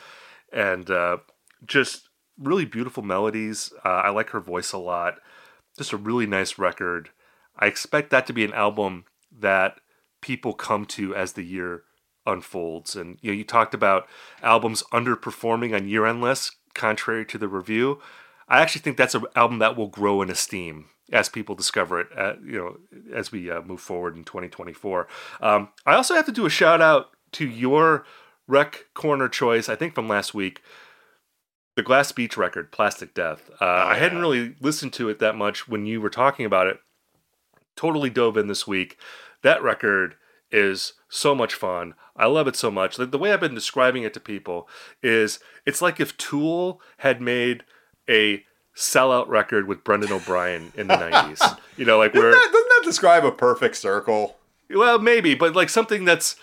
[0.51, 1.17] and uh,
[1.65, 3.71] just really beautiful melodies.
[3.85, 5.15] I like her voice a lot.
[5.77, 7.09] Just a really nice record.
[7.57, 9.05] I expect that to be an album
[9.39, 9.79] that
[10.25, 11.83] people come to as the year
[12.25, 12.95] unfolds.
[12.95, 14.07] And you know, you talked about
[14.41, 18.01] albums underperforming on year-end lists, contrary to the review.
[18.49, 22.07] I actually think that's an album that will grow in esteem as people discover it.
[22.17, 22.77] uh you know,
[23.13, 25.07] as we uh, move forward in 2024.
[25.41, 28.03] Um, I also have to do a shout out to your
[28.47, 29.69] rec corner choice.
[29.69, 30.63] I think from last week.
[31.75, 33.49] The Glass Beach record, Plastic Death.
[33.59, 36.79] Uh, I hadn't really listened to it that much when you were talking about it.
[37.75, 38.97] Totally dove in this week.
[39.45, 40.15] That record
[40.51, 41.93] is so much fun.
[42.15, 42.97] I love it so much.
[42.97, 44.67] The, the way I've been describing it to people
[45.03, 45.37] is
[45.67, 47.63] it's like if Tool had made
[48.09, 48.43] a
[48.75, 51.59] sellout record with Brendan O'Brien in the 90s.
[51.77, 54.37] You know, like Doesn't where, that, doesn't that describe a perfect circle?
[54.69, 56.37] well, maybe, but like something that's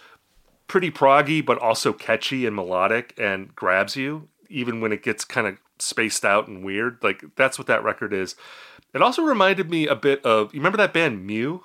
[0.68, 5.46] pretty proggy, but also catchy and melodic and grabs you, even when it gets kind
[5.48, 6.98] of spaced out and weird.
[7.02, 8.36] Like that's what that record is.
[8.94, 11.64] It also reminded me a bit of, you remember that band Mew?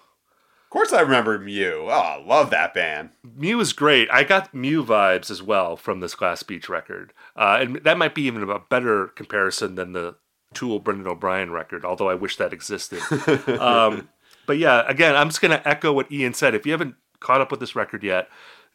[0.78, 1.88] Of course, I remember Mew.
[1.88, 3.09] Oh, I love that band.
[3.36, 4.07] Mew is great.
[4.11, 8.13] I got Mew vibes as well from this Glass Beach record, uh, and that might
[8.13, 10.17] be even a better comparison than the
[10.53, 11.84] Tool Brendan O'Brien record.
[11.84, 13.01] Although I wish that existed.
[13.59, 14.09] um,
[14.45, 16.53] but yeah, again, I'm just gonna echo what Ian said.
[16.53, 18.30] If you haven't caught up with this record yet,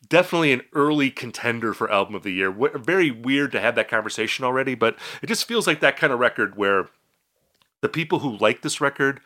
[0.09, 2.51] definitely an early contender for album of the year.
[2.51, 6.13] W- very weird to have that conversation already, but it just feels like that kind
[6.13, 6.89] of record where
[7.83, 9.21] the people who like this record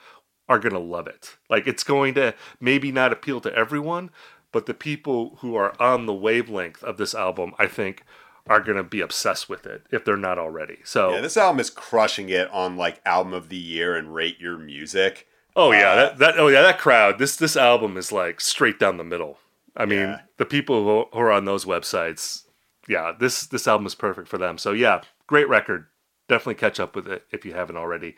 [0.48, 1.36] are going to love it.
[1.50, 4.10] Like it's going to maybe not appeal to everyone,
[4.52, 8.04] but the people who are on the wavelength of this album, I think,
[8.48, 10.78] are going to be obsessed with it if they're not already.
[10.84, 14.38] So, Yeah, this album is crushing it on like album of the year and rate
[14.38, 15.26] your music.
[15.56, 17.18] oh yeah, uh, that, that oh yeah, that crowd.
[17.18, 19.38] This this album is like straight down the middle.
[19.76, 20.20] I mean, Yeah.
[20.38, 22.44] the people who, who are on those websites,
[22.88, 24.58] yeah, this this album is perfect for them.
[24.58, 25.86] So yeah, great record.
[26.28, 28.14] Definitely catch up with it if you haven't already.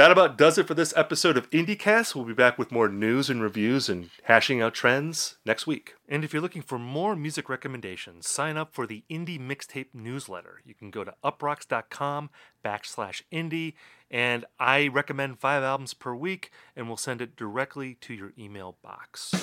[0.00, 2.14] That about does it for this episode of IndieCast.
[2.14, 5.92] We'll be back with more news and reviews and hashing out trends next week.
[6.08, 10.62] And if you're looking for more music recommendations, sign up for the Indie Mixtape newsletter.
[10.64, 12.30] You can go to uproxx.com
[12.64, 13.74] backslash indie,
[14.10, 18.78] and I recommend five albums per week, and we'll send it directly to your email
[18.82, 19.34] box.